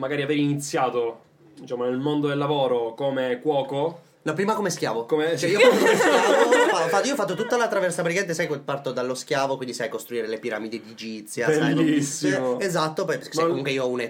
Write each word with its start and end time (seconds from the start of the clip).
magari 0.00 0.22
aver 0.22 0.36
iniziato 0.36 1.20
diciamo, 1.54 1.84
nel 1.84 1.98
mondo 1.98 2.26
del 2.26 2.38
lavoro 2.38 2.94
come 2.94 3.38
cuoco. 3.40 4.00
No, 4.22 4.32
prima 4.34 4.54
come 4.54 4.68
schiavo. 4.70 5.04
Come- 5.06 5.36
Cioè, 5.36 5.48
io 5.50 5.58
come 5.60 5.96
schiavo 5.96 6.84
ho 6.84 6.88
fatto, 6.88 7.06
io 7.06 7.12
ho 7.12 7.16
fatto 7.16 7.34
tutta 7.34 7.56
la 7.56 7.68
traversa 7.68 8.02
praticamente, 8.02 8.34
sai, 8.34 8.48
parto 8.58 8.92
dallo 8.92 9.14
schiavo, 9.14 9.56
quindi 9.56 9.74
sai 9.74 9.88
costruire 9.88 10.26
le 10.26 10.38
piramidi 10.38 10.82
di 10.84 10.94
Gizia, 10.94 11.50
sai? 11.52 11.72
Bellissimo. 11.74 12.58
Eh, 12.58 12.64
Esatto, 12.66 13.04
poi, 13.04 13.16
perché 13.18 13.32
sai, 13.32 13.44
Ma- 13.44 13.48
comunque 13.48 13.72
io 13.72 13.84
ho 13.84 13.88
un 13.88 14.00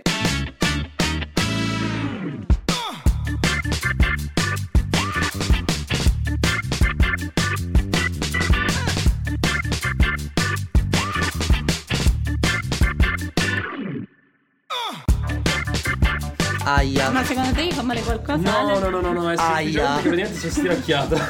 Aia. 16.74 17.10
Ma 17.10 17.24
secondo 17.24 17.52
te 17.52 17.64
gli 17.64 17.72
fa 17.72 17.82
male 17.82 18.00
qualcosa? 18.02 18.36
No, 18.36 18.78
no, 18.78 18.88
no, 18.88 19.00
no, 19.00 19.12
no, 19.12 19.30
è 19.30 19.36
semplicemente 19.36 19.80
Aia. 19.80 19.96
che 19.96 20.08
praticamente 20.08 20.38
si 20.38 20.46
è 20.46 20.50
stiracchiata 20.50 21.28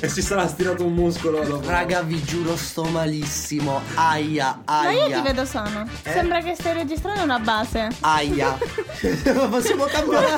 e 0.00 0.08
si 0.08 0.22
sarà 0.22 0.48
stirato 0.48 0.84
un 0.84 0.94
muscolo 0.94 1.44
dopo. 1.44 1.68
Raga, 1.68 2.02
vi 2.02 2.20
giuro, 2.24 2.56
sto 2.56 2.82
malissimo. 2.84 3.80
Aia, 3.94 4.60
Ma 4.64 4.80
aia. 4.80 5.06
io 5.06 5.16
ti 5.16 5.22
vedo 5.22 5.44
sano. 5.44 5.86
Eh? 6.02 6.10
Sembra 6.10 6.40
che 6.40 6.54
stai 6.58 6.72
registrando 6.74 7.22
una 7.22 7.38
base. 7.38 7.88
Aia. 8.00 8.58
Possiamo 9.48 9.84
cambiarla. 9.84 10.36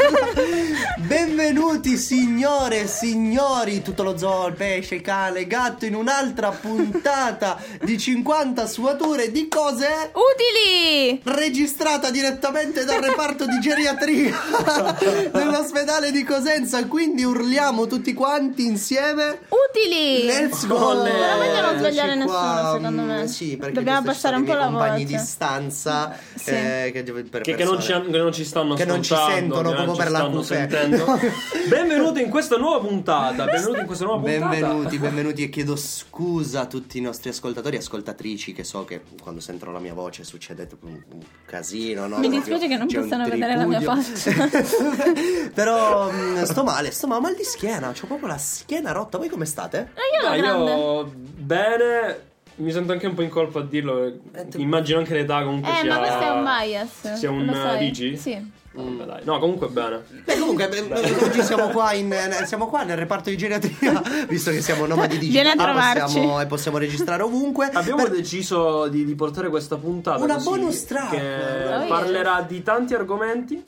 Benvenuti 0.98 1.96
signore 1.96 2.82
e 2.82 2.86
signori, 2.86 3.82
tutto 3.82 4.02
lo 4.02 4.16
zoo, 4.18 4.48
il 4.48 4.54
pesce, 4.54 4.96
il 4.96 5.00
cane, 5.00 5.40
il 5.40 5.46
gatto 5.46 5.86
in 5.86 5.94
un'altra 5.94 6.50
puntata 6.50 7.58
di 7.82 7.98
50 7.98 8.66
sfumature 8.66 9.30
di 9.32 9.48
cose 9.48 10.12
Utili! 10.12 11.20
registrata 11.24 12.10
direttamente 12.10 12.84
dal 12.84 13.00
reparto 13.00 13.46
di 13.46 13.58
geriatria 13.60 14.41
dell'ospedale 15.32 16.10
di 16.10 16.24
Cosenza, 16.24 16.86
quindi 16.86 17.24
urliamo 17.24 17.86
tutti 17.86 18.12
quanti 18.12 18.64
insieme. 18.66 19.40
Utili! 19.48 20.24
Let's 20.24 20.66
go! 20.66 21.02
Però 21.02 21.38
meglio 21.38 21.60
non 21.60 21.78
svegliare 21.78 22.14
nessuno, 22.14 22.38
qua. 22.38 22.72
secondo 22.76 23.02
me. 23.02 23.22
Mm, 23.22 23.26
Sì, 23.26 23.56
perché 23.56 23.74
Dobbiamo 23.74 23.98
abbassare 23.98 24.36
un 24.36 24.44
po' 24.44 24.54
la 24.54 24.66
compagni 24.66 25.04
voce. 25.04 25.16
di 25.16 25.22
stanza 25.22 26.16
Sì. 26.34 26.50
eh, 26.50 26.90
che, 26.92 27.02
per 27.02 27.40
Che, 27.42 27.54
che 27.54 27.64
non 27.64 27.80
ci, 27.80 27.92
che 27.92 28.18
non 28.18 28.32
ci 28.32 28.44
stanno 28.44 28.74
che 28.74 28.84
non 28.84 29.02
ci 29.02 29.14
sentono 29.14 29.70
proprio 29.72 29.94
per 29.94 30.10
la 30.10 30.42
sentendo. 30.42 31.18
Benvenuti 31.68 32.22
in 32.22 32.28
questa 32.30 32.56
nuova 32.56 32.78
puntata. 32.86 33.44
Benvenuti 33.44 33.80
in 33.80 33.86
questa 33.86 34.04
nuova 34.04 34.20
puntata. 34.20 34.48
Benvenuti, 34.48 34.98
benvenuti 34.98 35.42
e 35.44 35.48
chiedo 35.48 35.76
scusa 35.76 36.60
a 36.62 36.66
tutti 36.66 36.98
i 36.98 37.00
nostri 37.00 37.30
ascoltatori 37.30 37.76
e 37.76 37.78
ascoltatrici 37.78 38.52
che 38.52 38.64
so 38.64 38.84
che 38.84 39.02
quando 39.20 39.40
sentono 39.40 39.72
la 39.72 39.78
mia 39.78 39.94
voce 39.94 40.24
succede 40.24 40.68
un, 40.80 41.00
un 41.12 41.20
casino, 41.46 42.06
no? 42.06 42.18
Mi 42.18 42.28
dispiace 42.28 42.68
che 42.68 42.76
non 42.76 42.86
possano 42.86 43.24
vedere 43.28 43.56
la 43.56 43.64
mia 43.66 43.78
tripudio. 43.78 44.31
Però 45.54 46.10
mm, 46.10 46.42
sto 46.42 46.62
male, 46.64 46.90
sto 46.90 47.06
male, 47.06 47.20
mal 47.20 47.34
di 47.34 47.44
schiena, 47.44 47.88
ho 47.90 48.06
proprio 48.06 48.28
la 48.28 48.38
schiena 48.38 48.92
rotta. 48.92 49.18
Voi 49.18 49.28
come 49.28 49.44
state? 49.46 49.90
Eh, 49.94 50.20
io 50.20 50.26
Ah, 50.26 50.30
la 50.30 50.36
grande. 50.36 50.70
io 50.72 51.12
bene. 51.14 52.20
Mi 52.54 52.70
sento 52.70 52.92
anche 52.92 53.06
un 53.06 53.14
po' 53.14 53.22
in 53.22 53.30
colpa 53.30 53.60
a 53.60 53.62
dirlo. 53.62 54.04
Eh, 54.06 54.48
tu- 54.48 54.60
Immagino 54.60 54.98
anche 54.98 55.14
l'età 55.14 55.42
comunque 55.42 55.70
Eh, 55.72 55.76
sia. 55.80 55.88
ma 55.88 55.98
questo 55.98 56.20
è 56.20 56.30
un 56.30 56.42
bias. 56.44 57.12
Sia 57.14 57.30
un 57.30 57.76
dici? 57.78 58.16
Sì. 58.16 58.60
Vabbè, 58.74 59.04
dai. 59.04 59.20
No, 59.24 59.38
comunque 59.38 59.68
bene. 59.68 60.02
Beh, 60.24 60.38
comunque, 60.38 60.68
beh, 60.68 60.80
oggi 61.24 61.42
siamo 61.42 61.68
qua, 61.68 61.92
in, 61.92 62.10
eh, 62.12 62.46
siamo 62.46 62.68
qua 62.68 62.84
nel 62.84 62.96
reparto 62.96 63.28
di 63.30 63.36
geriatria, 63.36 64.00
visto 64.28 64.50
che 64.50 64.62
siamo 64.62 64.86
nomadi 64.86 65.18
digitali 65.18 65.44
Vieni 65.44 65.48
a 65.60 65.62
trovarci. 65.62 66.00
possiamo, 66.00 66.40
e 66.40 66.46
possiamo 66.46 66.78
registrare 66.78 67.22
ovunque. 67.22 67.68
Abbiamo 67.72 68.02
Per- 68.04 68.12
deciso 68.12 68.86
di, 68.88 69.04
di 69.04 69.14
portare 69.14 69.48
questa 69.50 69.76
puntata 69.76 70.22
Una 70.22 70.34
così, 70.34 70.48
bonus 70.48 70.84
track. 70.84 71.10
che 71.10 71.74
Oh, 71.74 71.86
parlerà 71.86 72.42
di 72.46 72.62
tanti 72.62 72.94
argomenti. 72.94 73.62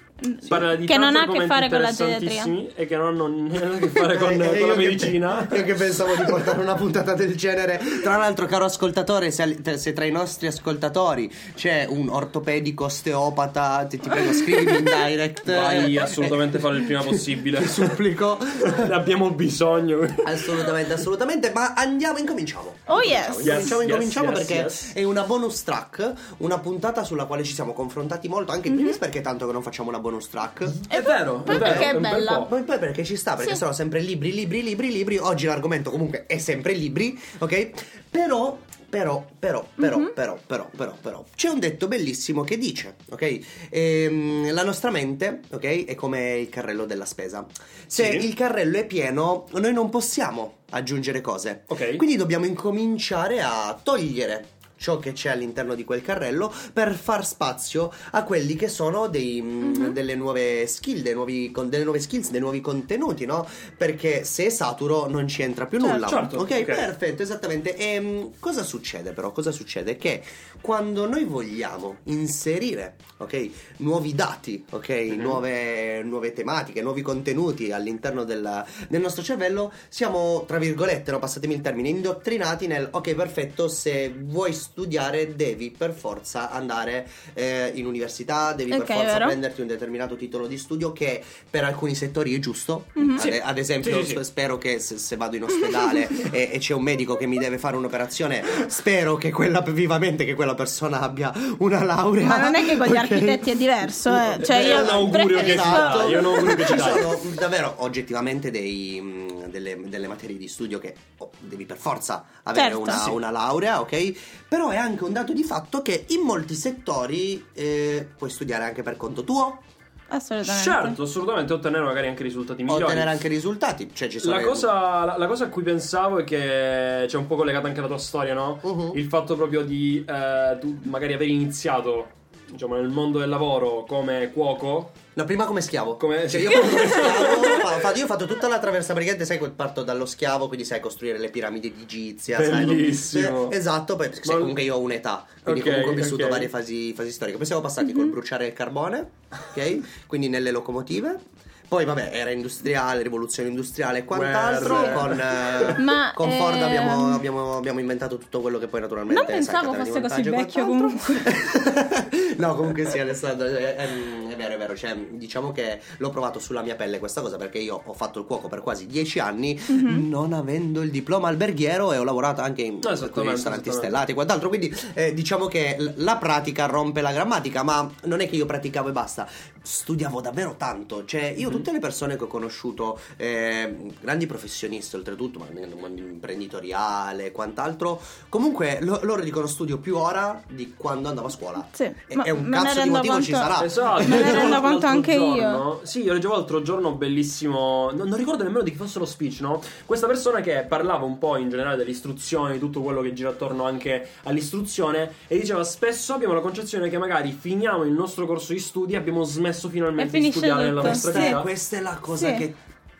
Parlerà 0.48 0.74
di 0.76 0.86
Che 0.86 0.94
tanti 0.94 1.12
non 1.12 1.16
ha 1.16 1.22
a 1.22 1.32
che 1.32 1.46
fare 1.46 1.68
con 1.68 1.80
la 1.80 1.88
interessantissimi 1.90 2.70
E 2.74 2.86
che 2.86 2.96
non 2.96 3.06
hanno 3.08 3.26
niente 3.28 3.64
a 3.64 3.78
che 3.78 3.88
fare 3.88 4.16
con, 4.18 4.32
Eh, 4.32 4.58
con 4.58 4.68
la 4.68 4.74
che- 4.74 4.80
medicina. 4.80 5.48
Io 5.52 5.64
che 5.64 5.74
pensavo 5.74 6.14
di 6.14 6.24
portare 6.24 6.60
una 6.60 6.74
puntata 6.74 7.14
del 7.14 7.34
genere. 7.36 7.80
Tra 8.02 8.16
l'altro, 8.16 8.46
caro 8.46 8.64
ascoltatore, 8.64 9.30
se, 9.30 9.58
se 9.76 9.92
tra 9.92 10.04
i 10.04 10.10
nostri 10.10 10.46
ascoltatori 10.46 11.30
c'è 11.54 11.86
un 11.88 12.08
ortopedico, 12.08 12.84
osteopata, 12.84 13.84
ti, 13.88 13.98
ti 13.98 14.08
prego, 14.08 14.32
scrivimi 14.32 14.78
in 14.78 14.84
direct. 14.84 15.44
Vai 15.46 15.94
Eh, 15.96 16.00
assolutamente 16.00 16.58
fare 16.58 16.76
il 16.76 16.82
prima 16.84 17.02
possibile. 17.02 17.60
Ti 17.60 17.68
supplico. 17.68 18.38
Ne 18.86 18.94
abbiamo 18.94 19.30
bisogno. 19.30 20.00
Assolutamente, 20.24 20.92
assolutamente. 20.94 21.50
Ma 21.54 21.74
andiamo, 21.74 22.18
incominciamo. 22.18 22.74
Oh, 22.86 23.00
Incominciamo, 23.02 23.38
yes. 23.38 23.44
Incominciamo, 23.44 23.80
Yes, 23.80 23.88
incominciamo 23.88 24.28
yes, 24.30 24.38
perché 24.38 24.54
yes. 24.54 24.92
è 24.94 25.02
una 25.04 25.22
bonus 25.22 25.62
track. 25.64 26.12
Una 26.38 26.58
puntata 26.58 27.04
sulla 27.04 27.24
quale 27.24 27.42
ci 27.44 27.52
siamo 27.54 27.72
confrontati 27.72 28.28
molto. 28.28 28.52
Anche 28.52 28.68
in 28.68 28.74
primis 28.74 28.98
perché 28.98 29.20
tanto 29.20 29.46
che 29.46 29.52
non 29.52 29.62
facciamo 29.62 29.88
una 29.88 29.98
bonus 29.98 30.13
track. 30.18 30.88
È 30.88 31.02
vero, 31.02 31.40
poi 31.42 31.56
è 31.56 31.58
vero. 31.58 31.70
perché 31.72 31.88
è 31.90 31.92
bel 31.92 32.00
bella. 32.00 32.38
po'. 32.38 32.46
Poi, 32.62 32.78
perché 32.78 33.04
ci 33.04 33.16
sta, 33.16 33.34
perché 33.34 33.52
Sì. 33.52 33.58
sono 33.58 33.72
sempre 33.72 34.00
libri, 34.00 34.32
libri, 34.32 34.62
libri, 34.62 34.90
libri. 34.92 35.18
Oggi 35.18 35.46
l'argomento 35.46 35.90
comunque 35.90 36.26
è 36.26 36.38
sempre 36.38 36.72
libri, 36.72 37.18
ok? 37.38 37.70
Però, 38.10 38.58
però, 38.88 39.26
però, 39.38 39.66
però, 39.74 39.98
Mhm. 39.98 40.12
però, 40.14 40.38
però, 40.46 40.68
però, 40.76 40.94
però, 41.00 41.24
c'è 41.34 41.48
un 41.48 41.58
detto 41.58 41.88
bellissimo 41.88 42.42
che 42.44 42.56
dice, 42.58 42.94
ok? 43.10 43.38
Ehm, 43.70 44.52
la 44.52 44.62
nostra 44.62 44.90
mente, 44.90 45.40
ok? 45.50 45.84
È 45.84 45.94
come 45.94 46.38
il 46.38 46.48
carrello 46.48 46.84
della 46.86 47.04
spesa. 47.04 47.44
Se 47.86 48.08
Sì. 48.20 48.26
il 48.26 48.34
carrello 48.34 48.78
è 48.78 48.86
pieno, 48.86 49.46
noi 49.54 49.72
non 49.72 49.90
possiamo 49.90 50.58
aggiungere 50.70 51.20
cose. 51.20 51.64
Ok. 51.68 51.96
Quindi 51.96 52.16
dobbiamo 52.16 52.46
incominciare 52.46 53.40
a 53.40 53.78
togliere 53.80 54.46
ciò 54.76 54.98
che 54.98 55.12
c'è 55.12 55.30
all'interno 55.30 55.74
di 55.74 55.84
quel 55.84 56.02
carrello 56.02 56.52
per 56.72 56.94
far 56.94 57.24
spazio 57.26 57.92
a 58.12 58.24
quelli 58.24 58.54
che 58.56 58.68
sono 58.68 59.06
dei, 59.08 59.40
mh, 59.40 59.92
delle 59.92 60.14
nuove 60.14 60.66
skill, 60.66 61.00
dei 61.02 61.14
nuovi, 61.14 61.50
con, 61.50 61.68
delle 61.68 61.84
nuove 61.84 62.00
skills, 62.00 62.30
dei 62.30 62.40
nuovi 62.40 62.60
contenuti, 62.60 63.24
no? 63.26 63.46
Perché 63.76 64.24
se 64.24 64.46
è 64.46 64.50
saturo 64.50 65.06
non 65.08 65.26
ci 65.28 65.42
entra 65.42 65.66
più 65.66 65.78
Certo, 65.78 65.94
nulla. 65.94 66.08
certo, 66.08 66.36
ok, 66.38 66.50
ok. 66.50 66.64
perfetto, 66.64 67.22
esattamente. 67.22 67.76
E 67.76 68.00
mh, 68.00 68.30
cosa 68.40 68.62
succede 68.62 69.12
però? 69.12 69.32
Cosa 69.32 69.50
succede? 69.52 69.96
Che 69.96 70.22
quando 70.60 71.06
noi 71.08 71.24
vogliamo 71.24 71.98
inserire, 72.04 72.96
ok, 73.18 73.50
nuovi 73.78 74.14
dati, 74.14 74.64
ok, 74.70 74.88
Mhm. 74.88 75.20
nuove, 75.20 76.02
nuove 76.02 76.32
tematiche, 76.32 76.82
nuovi 76.82 77.02
contenuti 77.02 77.70
all'interno 77.72 78.24
della- 78.24 78.66
del 78.88 79.00
nostro 79.00 79.22
cervello, 79.22 79.72
siamo, 79.88 80.44
tra 80.46 80.58
virgolette, 80.58 81.10
no, 81.10 81.18
passatemi 81.18 81.54
il 81.54 81.60
termine, 81.60 81.88
indottrinati 81.88 82.66
nel, 82.66 82.88
ok, 82.90 83.14
perfetto, 83.14 83.68
se 83.68 84.12
vuoi 84.16 84.52
studiare 84.64 85.34
devi 85.36 85.70
per 85.76 85.92
forza 85.92 86.50
andare 86.50 87.06
eh, 87.34 87.70
in 87.74 87.86
università, 87.86 88.52
devi 88.52 88.72
Ok, 88.72 88.78
per 88.84 88.96
forza 88.96 89.12
vero. 89.12 89.26
prenderti 89.26 89.60
un 89.60 89.66
determinato 89.66 90.16
titolo 90.16 90.46
di 90.46 90.56
studio 90.58 90.92
che 90.92 91.22
per 91.48 91.64
alcuni 91.64 91.94
settori 91.94 92.34
è 92.34 92.38
giusto. 92.38 92.86
Mhm. 92.94 93.18
Ad, 93.20 93.40
ad 93.42 93.58
esempio, 93.58 94.00
Sì, 94.02 94.10
sì, 94.10 94.16
sì. 94.16 94.24
spero 94.24 94.58
che 94.58 94.78
se, 94.78 94.98
se 94.98 95.16
vado 95.16 95.36
in 95.36 95.44
ospedale 95.44 96.08
e, 96.32 96.50
e 96.52 96.58
c'è 96.58 96.74
un 96.74 96.82
medico 96.82 97.16
che 97.16 97.26
mi 97.26 97.38
deve 97.38 97.58
fare 97.58 97.76
un'operazione, 97.76 98.42
spero 98.68 99.16
che 99.16 99.30
quella, 99.30 99.60
vivamente 99.60 100.24
che 100.24 100.34
quella 100.34 100.54
persona 100.54 101.00
abbia 101.00 101.32
una 101.58 101.82
laurea. 101.84 102.26
Ma 102.26 102.38
non 102.38 102.54
è 102.54 102.64
che 102.64 102.76
con 102.76 102.86
gli 102.86 102.90
Ok? 102.96 103.10
architetti 103.10 103.50
è 103.50 103.56
diverso, 103.56 104.10
eh. 104.14 104.42
Cioè, 104.42 104.56
È 104.62 104.66
io 104.66 104.82
un 104.82 104.88
augurio 104.88 105.42
che 105.42 105.54
dai, 105.54 106.12
è 106.12 106.18
un 106.18 106.24
augurio 106.24 106.54
che 106.56 106.66
ci 106.66 106.78
sono 106.78 107.20
davvero 107.34 107.74
oggettivamente 107.78 108.50
dei, 108.50 109.00
mh, 109.00 109.48
delle, 109.50 109.78
delle 109.84 110.06
materie 110.06 110.36
di 110.38 110.48
studio 110.48 110.78
che 110.78 110.94
oh, 111.18 111.30
devi 111.40 111.64
per 111.66 111.76
forza 111.76 112.24
avere 112.44 112.62
Certo. 112.68 112.80
una, 112.80 112.98
Sì. 113.02 113.10
una 113.10 113.30
laurea, 113.30 113.80
ok? 113.80 114.12
Però 114.54 114.68
è 114.68 114.76
anche 114.76 115.02
un 115.02 115.12
dato 115.12 115.32
di 115.32 115.42
fatto 115.42 115.82
che 115.82 116.04
in 116.10 116.20
molti 116.20 116.54
settori 116.54 117.44
eh, 117.54 118.06
puoi 118.16 118.30
studiare 118.30 118.62
anche 118.62 118.84
per 118.84 118.96
conto 118.96 119.24
tuo, 119.24 119.58
Assolutamente. 120.06 120.62
Certo, 120.70 121.02
assolutamente 121.02 121.52
ottenere 121.54 121.82
magari 121.82 122.06
anche 122.06 122.22
risultati 122.22 122.62
migliori. 122.62 122.84
ottenere 122.84 123.10
anche 123.10 123.26
risultati. 123.26 123.90
Cioè, 123.92 124.06
ci 124.06 124.20
sono 124.20 124.36
La 124.36 124.42
cosa, 124.42 125.04
la, 125.04 125.16
la 125.18 125.26
cosa 125.26 125.46
a 125.46 125.48
cui 125.48 125.64
pensavo 125.64 126.18
è 126.18 126.24
che 126.24 127.06
c'è 127.08 127.16
un 127.16 127.26
po' 127.26 127.34
collegata 127.34 127.66
anche 127.66 127.80
alla 127.80 127.88
tua 127.88 127.98
storia, 127.98 128.32
no? 128.32 128.60
Mhm. 128.62 128.92
Il 128.94 129.06
fatto 129.06 129.34
proprio 129.34 129.62
di 129.62 130.04
eh, 130.06 130.56
tu 130.60 130.78
magari 130.84 131.14
aver 131.14 131.26
iniziato 131.26 132.06
diciamo, 132.54 132.76
nel 132.76 132.88
mondo 132.88 133.18
del 133.18 133.28
lavoro 133.28 133.84
come 133.86 134.30
cuoco. 134.32 134.92
No, 135.14 135.24
prima 135.24 135.44
come 135.44 135.60
schiavo. 135.60 135.96
Come- 135.96 136.28
Cioè, 136.28 136.40
io 136.40 136.50
come 136.50 136.86
schiavo 136.88 137.74
ho 137.76 137.78
fatto, 137.80 137.98
io 137.98 138.04
ho 138.04 138.06
fatto 138.08 138.26
tutta 138.26 138.48
la 138.48 138.58
traversa 138.58 138.92
praticamente, 138.94 139.26
sai, 139.26 139.38
parto 139.50 139.82
dallo 139.82 140.06
schiavo, 140.06 140.46
quindi 140.48 140.64
sai 140.64 140.80
costruire 140.80 141.18
le 141.18 141.30
piramidi 141.30 141.72
di 141.72 141.84
Gizia, 141.86 142.42
sai? 142.42 142.64
Bellissimo. 142.64 143.50
Eh, 143.50 143.56
Esatto, 143.56 143.96
poi, 143.96 144.08
perché 144.08 144.24
sai, 144.24 144.34
Ma- 144.34 144.40
comunque 144.40 144.62
io 144.62 144.76
ho 144.76 144.80
un'età, 144.80 145.26
quindi 145.42 145.60
Ok, 145.60 145.66
comunque 145.66 145.92
ho 145.92 145.94
vissuto 145.94 146.24
ok. 146.24 146.30
varie 146.30 146.48
fasi, 146.48 146.92
fasi 146.94 147.10
storiche. 147.12 147.36
Poi 147.36 147.46
siamo 147.46 147.60
passati 147.62 147.92
col 147.92 148.08
bruciare 148.08 148.46
il 148.46 148.52
carbone, 148.52 149.10
ok? 149.30 150.06
Quindi 150.06 150.28
nelle 150.28 150.50
locomotive. 150.50 151.18
Poi 151.66 151.84
vabbè, 151.84 152.10
era 152.12 152.30
industriale, 152.30 153.02
rivoluzione 153.02 153.48
industriale 153.48 153.98
e 153.98 154.04
quant'altro. 154.04 154.76
Guerre. 154.78 154.92
Con, 154.94 155.18
eh, 155.78 155.82
Ma, 155.82 156.12
con 156.14 156.30
Ford 156.30 156.56
ehm, 156.56 156.62
abbiamo, 156.62 157.14
abbiamo- 157.14 157.56
abbiamo 157.56 157.80
inventato 157.80 158.16
tutto 158.18 158.40
quello 158.40 158.58
che 158.58 158.66
poi 158.68 158.80
naturalmente 158.80 159.20
Non 159.22 159.30
pensavo 159.30 159.72
fosse 159.72 160.00
così 160.00 160.22
vecchio 160.22 160.64
quant'altro. 160.66 160.92
no, 162.36 162.54
comunque 162.54 162.84
sì, 162.86 162.98
Alessandro, 162.98 163.46
è, 163.46 163.74
è- 163.74 163.76
è 163.76 163.88
vero, 164.36 164.54
è 164.54 164.58
vero. 164.58 164.76
Cioè, 164.76 164.96
diciamo 165.10 165.52
che 165.52 165.80
l'ho 165.98 166.10
provato 166.10 166.38
sulla 166.38 166.62
mia 166.62 166.74
pelle 166.74 166.98
questa 166.98 167.20
cosa 167.20 167.36
perché 167.36 167.58
io 167.58 167.80
ho 167.84 167.92
fatto 167.92 168.18
il 168.20 168.26
cuoco 168.26 168.48
per 168.48 168.60
quasi 168.62 168.86
dieci 168.86 169.18
anni, 169.18 169.58
Mhm. 169.68 170.08
non 170.08 170.32
avendo 170.32 170.82
il 170.82 170.90
diploma 170.90 171.28
alberghiero 171.28 171.92
e 171.92 171.98
ho 171.98 172.04
lavorato 172.04 172.40
anche 172.40 172.62
in 172.62 172.78
No, 172.82 172.90
ristoranti 173.30 173.70
stellati 173.72 174.10
e 174.12 174.14
quant'altro. 174.14 174.48
Quindi 174.48 174.74
eh, 174.94 175.12
diciamo 175.14 175.46
che 175.46 175.76
l- 175.78 175.92
la 175.96 176.16
pratica 176.16 176.66
rompe 176.66 177.00
la 177.00 177.12
grammatica, 177.12 177.62
ma 177.62 177.90
non 178.04 178.20
è 178.20 178.28
che 178.28 178.36
io 178.36 178.46
praticavo 178.46 178.88
e 178.88 178.92
basta. 178.92 179.28
Studiavo 179.62 180.20
davvero 180.20 180.54
tanto. 180.58 181.04
Cioè, 181.04 181.34
io 181.36 181.48
Mhm. 181.48 181.54
tutte 181.56 181.72
le 181.72 181.78
persone 181.78 182.16
che 182.16 182.24
ho 182.24 182.26
conosciuto, 182.26 182.98
eh, 183.16 183.74
grandi 184.00 184.26
professionisti 184.26 184.94
oltretutto, 184.96 185.38
ma 185.38 185.46
nel 185.52 185.74
mondo 185.74 186.02
imprenditoriale 186.02 187.26
e 187.26 187.32
quant'altro, 187.32 188.00
comunque 188.28 188.78
lo- 188.82 189.00
loro 189.02 189.22
dicono 189.22 189.46
studio 189.46 189.78
più 189.78 189.96
ora 189.96 190.42
di 190.48 190.74
quando 190.76 191.08
andavo 191.08 191.26
a 191.28 191.30
scuola. 191.30 191.66
Sì, 191.72 191.84
E, 192.06 192.14
ma 192.14 192.24
e 192.24 192.30
un 192.30 192.48
cazzo 192.50 192.82
di 192.82 192.90
motivo 192.90 193.22
ci 193.22 193.32
conto- 193.32 193.46
sarà. 193.46 193.64
Esatto, 193.64 194.02
rendo 194.32 194.60
conto 194.60 194.86
anche 194.86 195.14
giorno- 195.14 195.80
Sì, 195.82 196.02
io 196.02 196.12
leggevo 196.12 196.34
l'altro 196.34 196.62
giorno 196.62 196.92
bellissimo. 196.92 197.90
Non, 197.92 198.08
non 198.08 198.18
ricordo 198.18 198.42
nemmeno 198.42 198.62
di 198.62 198.70
chi 198.70 198.76
fosse 198.76 198.98
lo 198.98 199.04
speech, 199.04 199.40
no? 199.40 199.60
Questa 199.86 200.06
persona 200.06 200.40
che 200.40 200.64
parlava 200.68 201.04
un 201.04 201.18
po' 201.18 201.36
in 201.36 201.48
generale 201.50 201.76
delle 201.76 201.90
istruzioni, 201.90 202.58
tutto 202.58 202.80
quello 202.82 203.00
che 203.00 203.12
gira 203.12 203.30
attorno 203.30 203.64
anche 203.64 204.08
all'istruzione, 204.24 205.12
e 205.26 205.38
diceva: 205.38 205.64
Spesso 205.64 206.12
abbiamo 206.14 206.34
la 206.34 206.40
concezione 206.40 206.88
che 206.88 206.98
magari 206.98 207.32
finiamo 207.32 207.84
il 207.84 207.92
nostro 207.92 208.26
corso 208.26 208.52
di 208.52 208.58
studi 208.58 208.92
e 208.94 208.96
abbiamo 208.96 209.22
smesso 209.24 209.68
finalmente 209.68 210.18
di 210.18 210.30
studiare 210.30 210.64
nella 210.64 210.80
tutto, 210.80 210.92
nostra 210.92 211.12
sì. 211.12 211.18
Eh, 211.18 211.22
vita. 211.26 211.40
questa 211.40 211.76
è 211.76 211.80
la 211.80 211.96
cosa 212.00 212.28
Sì. 212.28 212.34
che 212.36 212.54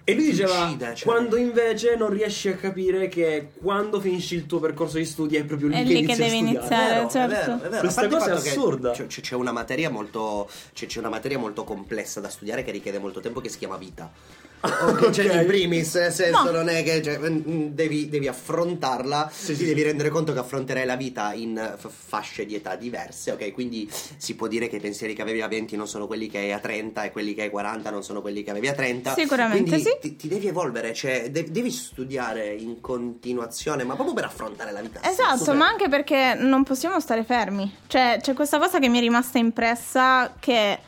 E 0.06 0.14
lui 0.14 0.24
diceva: 0.30 0.66
uccide, 0.66 0.94
cioè. 0.94 1.04
Quando 1.10 1.36
invece 1.36 1.96
non 1.96 2.10
riesci 2.10 2.48
a 2.48 2.56
capire 2.56 3.08
che 3.08 3.48
quando 3.62 4.00
finisci 4.00 4.34
il 4.34 4.44
tuo 4.44 4.60
percorso 4.60 4.98
di 4.98 5.04
studi 5.06 5.36
è 5.36 5.44
proprio 5.44 5.68
lì 5.68 5.74
È 5.74 5.78
che 5.78 5.84
lì 5.84 5.92
che 5.94 5.98
inizi 6.00 6.12
a 6.12 6.24
devi 6.26 6.36
studiare. 6.36 6.56
iniziare. 6.58 6.84
È 6.84 6.94
vero, 6.94 7.08
certo. 7.10 7.34
è 7.34 7.38
vero, 7.38 7.56
è 7.56 7.68
vero. 7.68 7.80
Questa 7.80 8.08
cosa 8.08 8.24
è 8.36 8.42
che 8.42 8.48
assurda. 8.50 8.90
C'è, 8.90 9.06
c'è- 9.06 9.34
una 9.34 9.52
materia 9.52 9.88
molto 9.88 10.48
c'è, 10.74 10.86
c'è 10.86 10.98
una 10.98 11.08
materia 11.08 11.38
molto 11.38 11.64
complessa 11.64 12.20
da 12.20 12.28
studiare 12.28 12.62
che 12.64 12.70
richiede 12.70 12.98
molto 12.98 13.20
tempo 13.20 13.40
che 13.40 13.48
si 13.48 13.56
chiama 13.58 13.76
vita. 13.78 14.12
Ok, 14.64 15.10
cioè, 15.10 15.40
in 15.40 15.46
primis, 15.46 15.94
nel 15.96 16.12
senso 16.12 16.44
No. 16.44 16.50
non 16.50 16.68
è 16.68 16.82
che 16.82 17.02
cioè, 17.02 17.18
mm, 17.18 17.66
devi, 17.68 18.08
devi 18.08 18.28
affrontarla, 18.28 19.30
Sì, 19.32 19.46
ti 19.48 19.54
sì, 19.56 19.64
devi 19.66 19.80
sì. 19.80 19.86
rendere 19.86 20.08
conto 20.08 20.32
che 20.32 20.38
affronterai 20.38 20.86
la 20.86 20.96
vita 20.96 21.32
in 21.34 21.74
f- 21.78 21.88
fasce 21.90 22.46
di 22.46 22.54
età 22.54 22.74
diverse, 22.76 23.32
ok? 23.32 23.52
Quindi 23.52 23.90
si 24.16 24.34
può 24.34 24.46
dire 24.46 24.68
che 24.68 24.76
i 24.76 24.80
pensieri 24.80 25.14
che 25.14 25.22
avevi 25.22 25.42
a 25.42 25.48
20 25.48 25.76
non 25.76 25.86
sono 25.86 26.06
quelli 26.06 26.28
che 26.28 26.38
hai 26.38 26.52
a 26.52 26.58
30 26.58 27.02
e 27.04 27.12
quelli 27.12 27.34
che 27.34 27.42
hai 27.42 27.46
a 27.48 27.50
40 27.50 27.90
non 27.90 28.02
sono 28.02 28.20
quelli 28.22 28.42
che 28.42 28.50
avevi 28.50 28.68
a 28.68 28.72
30. 28.72 29.14
Sicuramente 29.14 29.64
Quindi 29.70 29.82
sì. 29.82 29.96
ti, 30.00 30.16
ti 30.16 30.28
devi 30.28 30.46
evolvere, 30.46 30.94
cioè 30.94 31.30
de- 31.30 31.50
devi 31.50 31.70
studiare 31.70 32.54
in 32.54 32.80
continuazione, 32.80 33.84
ma 33.84 33.94
proprio 33.94 34.14
per 34.14 34.24
affrontare 34.24 34.72
la 34.72 34.80
vita. 34.80 35.00
Esatto, 35.02 35.52
ma 35.54 35.66
anche 35.66 35.88
perché 35.88 36.34
non 36.38 36.62
possiamo 36.64 36.98
stare 37.00 37.22
fermi. 37.24 37.70
Cioè, 37.86 38.18
c'è 38.20 38.32
questa 38.34 38.58
cosa 38.58 38.78
che 38.78 38.88
mi 38.88 38.98
è 38.98 39.00
rimasta 39.00 39.38
impressa 39.38 40.34
che 40.40 40.78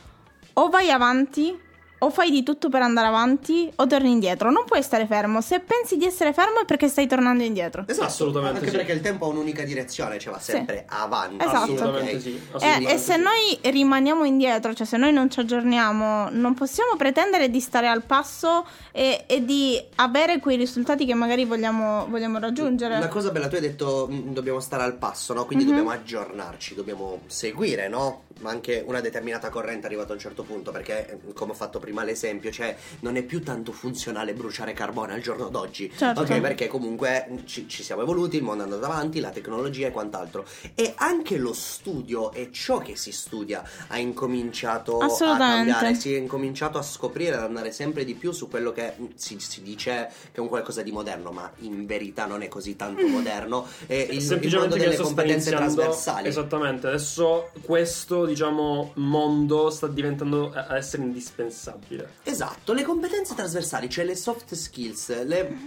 o 0.53 0.69
vai 0.69 0.89
avanti 0.89 1.65
o 1.99 2.09
fai 2.09 2.29
di 2.31 2.43
tutto 2.43 2.69
per 2.69 2.81
andare 2.81 3.07
avanti 3.07 3.71
o 3.75 3.87
torni 3.87 4.11
indietro. 4.11 4.51
Non 4.51 4.63
puoi 4.65 4.81
stare 4.83 5.07
fermo. 5.07 5.41
Se 5.41 5.59
pensi 5.59 5.97
di 5.97 6.05
essere 6.05 6.33
fermo 6.33 6.59
è 6.61 6.65
perché 6.65 6.87
stai 6.87 7.07
tornando 7.07 7.43
indietro. 7.43 7.83
Esatto, 7.87 8.05
Assolutamente 8.07 8.59
anche 8.59 8.69
sì. 8.71 8.75
perché 8.77 8.91
il 8.91 9.01
tempo 9.01 9.25
ha 9.25 9.29
un'unica 9.29 9.63
direzione, 9.63 10.19
cioè 10.19 10.33
va 10.33 10.39
sempre 10.39 10.85
avanti. 10.87 11.43
Esatto. 11.43 11.73
Assolutamente 11.73 12.15
ok? 12.15 12.21
sì. 12.21 12.29
Eh, 12.35 12.39
assolutamente 12.53 12.93
e 12.93 12.97
se 12.97 13.13
sì. 13.13 13.19
noi 13.21 13.71
rimaniamo 13.71 14.23
indietro, 14.25 14.73
cioè 14.73 14.85
se 14.85 14.97
noi 14.97 15.11
non 15.13 15.29
ci 15.31 15.39
aggiorniamo, 15.39 16.29
non 16.31 16.53
possiamo 16.53 16.95
pretendere 16.97 17.49
di 17.49 17.59
stare 17.59 17.87
al 17.87 18.03
passo 18.03 18.65
e, 18.91 19.23
e 19.27 19.43
di 19.45 19.81
avere 19.95 20.39
quei 20.39 20.57
risultati 20.57 21.05
che 21.05 21.13
magari 21.13 21.45
vogliamo, 21.45 22.05
vogliamo 22.09 22.39
raggiungere. 22.39 22.95
Una 22.97 23.07
cosa 23.07 23.31
bella, 23.31 23.47
tu 23.47 23.55
hai 23.55 23.61
detto 23.61 24.07
mm, 24.11 24.33
dobbiamo 24.33 24.59
stare 24.59 24.83
al 24.83 24.95
passo, 24.95 25.33
no? 25.33 25.45
Quindi 25.45 25.63
Mhm. 25.65 25.69
dobbiamo 25.71 25.91
aggiornarci, 25.91 26.75
dobbiamo 26.75 27.21
seguire, 27.27 27.87
no? 27.87 28.23
Ma 28.39 28.49
anche 28.49 28.83
una 28.85 29.01
determinata 29.01 29.49
corrente 29.49 29.85
arrivata 29.85 30.11
a 30.11 30.13
un 30.13 30.19
certo 30.19 30.43
punto, 30.43 30.71
perché 30.71 31.09
eh, 31.09 31.33
come 31.33 31.51
ho 31.51 31.55
fatto 31.55 31.79
prima 31.79 32.03
l'esempio, 32.03 32.51
cioè 32.51 32.75
non 33.01 33.15
è 33.15 33.23
più 33.23 33.43
tanto 33.43 33.71
funzionale 33.71 34.33
bruciare 34.33 34.73
carbone 34.73 35.13
al 35.13 35.21
giorno 35.21 35.49
d'oggi. 35.49 35.91
Certo. 35.95 36.21
Ok, 36.21 36.39
perché 36.39 36.67
comunque 36.67 37.27
mm, 37.29 37.37
ci, 37.45 37.67
ci 37.67 37.83
siamo 37.83 38.01
evoluti, 38.01 38.37
il 38.37 38.43
mondo 38.43 38.63
è 38.63 38.65
andato 38.65 38.85
avanti, 38.85 39.19
la 39.19 39.29
tecnologia 39.29 39.87
e 39.87 39.91
quant'altro. 39.91 40.45
E 40.75 40.93
anche 40.95 41.37
lo 41.37 41.53
studio 41.53 42.31
e 42.31 42.49
ciò 42.51 42.79
che 42.79 42.95
si 42.95 43.11
studia 43.11 43.63
ha 43.87 43.97
incominciato 43.97 44.99
a 44.99 45.07
cambiare, 45.37 45.95
si 45.95 46.13
è 46.13 46.17
incominciato 46.17 46.77
a 46.77 46.81
scoprire, 46.81 47.35
ad 47.35 47.43
andare 47.43 47.71
sempre 47.71 48.05
di 48.05 48.13
più 48.13 48.31
su 48.31 48.47
quello 48.49 48.71
che 48.71 48.93
mm, 48.99 49.05
si, 49.15 49.39
si 49.39 49.61
dice 49.61 50.09
che 50.31 50.37
è 50.37 50.39
un 50.39 50.47
qualcosa 50.47 50.81
di 50.81 50.91
moderno, 50.91 51.31
ma 51.31 51.51
in 51.59 51.85
verità 51.85 52.25
non 52.25 52.41
è 52.41 52.47
così 52.47 52.75
tanto 52.75 53.05
moderno. 53.07 53.65
È 53.85 53.93
il, 53.93 54.39
il 54.41 54.55
mondo 54.55 54.75
delle 54.75 54.95
competenze 54.95 55.51
trasversali. 55.51 56.27
esattamente 56.27 56.87
adesso 56.87 57.51
questo 57.61 58.25
diciamo 58.27 58.91
mondo 58.95 59.69
sta 59.69 59.87
diventando 59.87 60.51
a 60.53 60.65
a 60.67 60.77
essere 60.77 61.03
indispensabile 61.03 62.09
Esatto, 62.23 62.73
le 62.73 62.83
competenze 62.83 63.33
trasversali, 63.35 63.89
cioè 63.89 64.03
le 64.05 64.15
soft 64.15 64.53
skills, 64.53 65.23
le- 65.23 65.57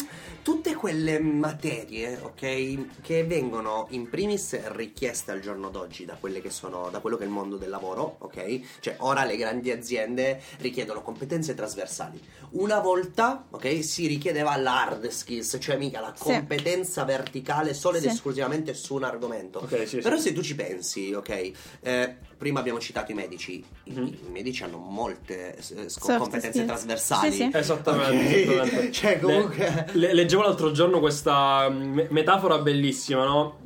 tutte 0.42 0.74
quelle 0.74 1.18
materie, 1.18 2.18
ok, 2.22 3.00
che 3.00 3.24
vengono 3.24 3.86
in 3.90 4.08
primis 4.08 4.58
richieste 4.72 5.30
al 5.32 5.40
giorno 5.40 5.70
d'oggi 5.70 6.04
da 6.04 6.16
quelle 6.20 6.40
che 6.40 6.50
sono, 6.50 6.88
da 6.90 7.00
quello 7.00 7.16
che 7.16 7.22
è 7.24 7.26
il 7.26 7.32
mondo 7.32 7.56
del 7.56 7.70
lavoro, 7.70 8.16
ok? 8.18 8.60
Cioè 8.80 8.96
ora 9.00 9.24
le 9.24 9.36
grandi 9.36 9.70
aziende 9.70 10.40
richiedono 10.58 11.02
competenze 11.02 11.54
trasversali. 11.54 12.20
Una 12.50 12.80
volta, 12.80 13.46
ok, 13.50 13.82
si 13.84 14.06
richiedeva 14.06 14.56
l'hard 14.56 15.06
skills, 15.08 15.56
cioè 15.60 15.76
mica 15.76 16.00
la 16.00 16.12
Sì. 16.16 16.24
competenza 16.24 17.04
verticale 17.04 17.74
solo 17.74 17.96
ed 17.96 18.02
Sì. 18.02 18.08
esclusivamente 18.08 18.74
su 18.74 18.94
un 18.94 19.04
argomento. 19.04 19.60
ok 19.60 19.86
sì, 19.88 19.98
Però 19.98 20.16
sì. 20.16 20.22
se 20.22 20.32
tu 20.32 20.42
ci 20.42 20.54
pensi, 20.54 21.12
ok, 21.12 21.52
eh, 21.80 22.16
prima 22.40 22.60
abbiamo 22.60 22.78
citato 22.80 23.12
i 23.12 23.14
medici, 23.14 23.62
I- 23.84 23.92
Mhm. 23.92 24.04
i, 24.06 24.18
medici 24.30 24.62
hanno 24.64 24.78
molte 24.78 25.54
eh, 25.56 25.60
sc- 25.62 26.16
competenze 26.16 26.48
skills. 26.52 26.66
trasversali. 26.66 27.30
Sì, 27.30 27.36
sì. 27.36 27.50
Esattamente, 27.52 28.14
Ok? 28.14 28.32
esattamente. 28.50 28.90
Cioè, 28.96 29.20
comunque- 29.20 29.84
Le- 29.92 30.06
le- 30.06 30.14
leggevo 30.14 30.42
l'altro 30.42 30.70
giorno 30.72 31.00
questa 31.00 31.68
mm, 31.68 32.00
metafora 32.08 32.56
bellissima, 32.58 33.24
no? 33.26 33.58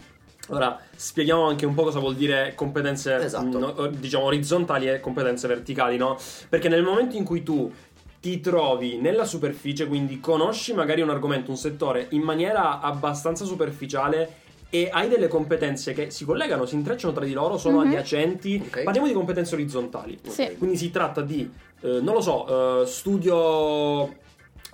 Ora 0.49 0.79
spieghiamo 0.95 1.47
anche 1.47 1.65
un 1.67 1.75
po' 1.75 1.85
cosa 1.85 2.01
vuol 2.01 2.17
dire 2.17 2.53
competenze 2.57 3.15
Esatto. 3.15 3.57
mm, 3.59 3.61
no, 3.61 3.87
diciamo 3.87 4.25
orizzontali 4.25 4.89
e 4.89 4.99
competenze 4.99 5.47
verticali, 5.47 5.97
no? 5.97 6.19
Perché 6.49 6.69
nel 6.69 6.83
momento 6.83 7.15
in 7.17 7.23
cui 7.25 7.45
tu 7.45 7.73
ti 8.21 8.41
trovi 8.41 8.97
nella 8.99 9.25
superficie, 9.25 9.87
quindi 9.87 10.19
conosci 10.19 10.75
magari 10.75 11.01
un 11.01 11.11
argomento, 11.11 11.51
un 11.53 11.57
settore 11.59 12.09
in 12.11 12.23
maniera 12.23 12.81
abbastanza 12.81 13.45
superficiale 13.45 14.43
e 14.75 14.89
hai 14.91 15.07
delle 15.09 15.29
competenze 15.29 15.93
che 15.93 16.11
si 16.11 16.25
collegano, 16.25 16.67
si 16.67 16.75
intrecciano 16.75 17.13
tra 17.13 17.25
di 17.25 17.33
loro, 17.33 17.57
sono 17.59 17.79
Mhm. 17.79 17.87
adiacenti. 17.87 18.61
Ok. 18.67 18.83
Parliamo 18.83 19.07
di 19.07 19.13
competenze 19.13 19.55
orizzontali. 19.55 20.19
Sì. 20.27 20.57
Quindi 20.59 20.77
si 20.77 20.91
tratta 20.91 21.21
di, 21.21 21.49
eh, 21.81 22.01
non 22.01 22.15
lo 22.15 22.21
so, 22.21 22.83
eh, 22.83 22.87
studio. 22.87 24.23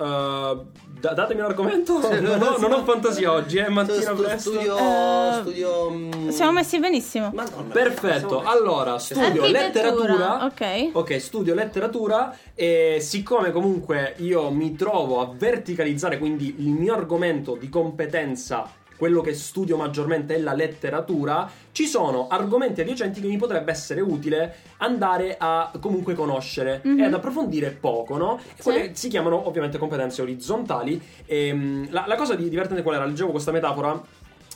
eh, 0.02 0.56
da- 1.00 1.12
datemi 1.12 1.41
un 1.41 1.47
argomento. 1.47 1.99
Non, 2.00 2.41
ho, 2.41 2.55
sì. 2.55 2.61
non 2.62 2.73
ho 2.73 2.82
fantasia 2.85 3.32
oggi, 3.32 3.58
è 3.58 3.69
mattina 3.69 4.00
Stu- 4.00 4.14
presto. 4.23 4.50
Studio, 4.52 4.76
Eh, 4.79 5.32
studio 5.43 5.91
mm, 5.91 6.29
Siamo 6.31 6.53
messi 6.53 6.79
benissimo. 6.79 7.31
Madonna, 7.35 7.70
Perfetto, 7.70 8.43
allora 8.43 8.99
studio 8.99 9.44
letteratura. 9.46 10.46
ok. 10.46 10.91
Ok, 10.94 11.20
studio 11.20 11.53
letteratura 11.55 12.35
e 12.55 12.96
siccome 13.00 13.53
comunque 13.53 14.15
io 14.20 14.51
mi 14.51 14.75
trovo 14.75 15.20
a 15.20 15.31
verticalizzare, 15.36 16.17
quindi 16.17 16.55
il 16.60 16.70
mio 16.70 16.94
argomento 16.94 17.55
di 17.60 17.69
competenza, 17.69 18.70
quello 19.01 19.23
che 19.23 19.33
studio 19.33 19.79
maggiormente 19.79 20.35
è 20.35 20.39
la 20.39 20.53
letteratura, 20.53 21.51
ci 21.73 21.87
sono 21.87 22.29
argomenti 22.29 22.83
adiacenti 22.83 23.23
che 23.23 23.29
mi 23.29 23.39
potrebbe 23.39 23.71
essere 23.71 24.03
utile 24.03 24.57
andare 24.77 25.37
a 25.39 25.73
comunque 25.81 26.13
conoscere 26.15 26.83
Mhm. 26.85 27.01
e 27.01 27.05
ad 27.07 27.15
approfondire 27.15 27.71
poco, 27.71 28.19
no? 28.19 28.39
E 28.57 28.63
Sì. 28.63 28.91
si 28.93 29.09
chiamano 29.09 29.49
ovviamente 29.49 29.79
competenze 29.79 30.21
orizzontali. 30.21 31.01
E, 31.25 31.51
mm, 31.51 31.85
la, 31.89 32.05
la 32.07 32.17
cosa 32.17 32.35
di 32.35 32.47
divertente 32.51 32.83
qual 32.83 32.97
era? 32.97 33.07
Leggevo 33.07 33.31
questa 33.31 33.53
metafora 33.53 33.99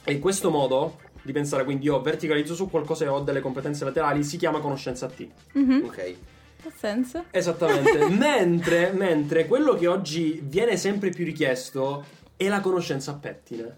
e 0.04 0.12
in 0.12 0.20
questo 0.20 0.50
modo 0.50 0.98
di 1.22 1.32
pensare, 1.32 1.64
quindi 1.64 1.86
io 1.86 1.98
verticalizzo 2.02 2.54
su 2.54 2.68
qualcosa 2.68 3.06
e 3.06 3.08
ho 3.08 3.20
delle 3.20 3.40
competenze 3.40 3.84
laterali, 3.86 4.22
si 4.24 4.36
chiama 4.36 4.60
conoscenza 4.60 5.06
T. 5.06 5.26
Mhm. 5.52 5.84
Ok. 5.86 5.96
Che 6.64 6.72
senso? 6.76 7.24
Esattamente. 7.30 8.08
mentre, 8.12 8.92
mentre 8.92 9.46
quello 9.46 9.72
che 9.72 9.86
oggi 9.86 10.38
viene 10.44 10.76
sempre 10.76 11.08
più 11.08 11.24
richiesto 11.24 12.04
è 12.36 12.48
la 12.48 12.60
conoscenza 12.60 13.12
a 13.12 13.14
pettine. 13.14 13.76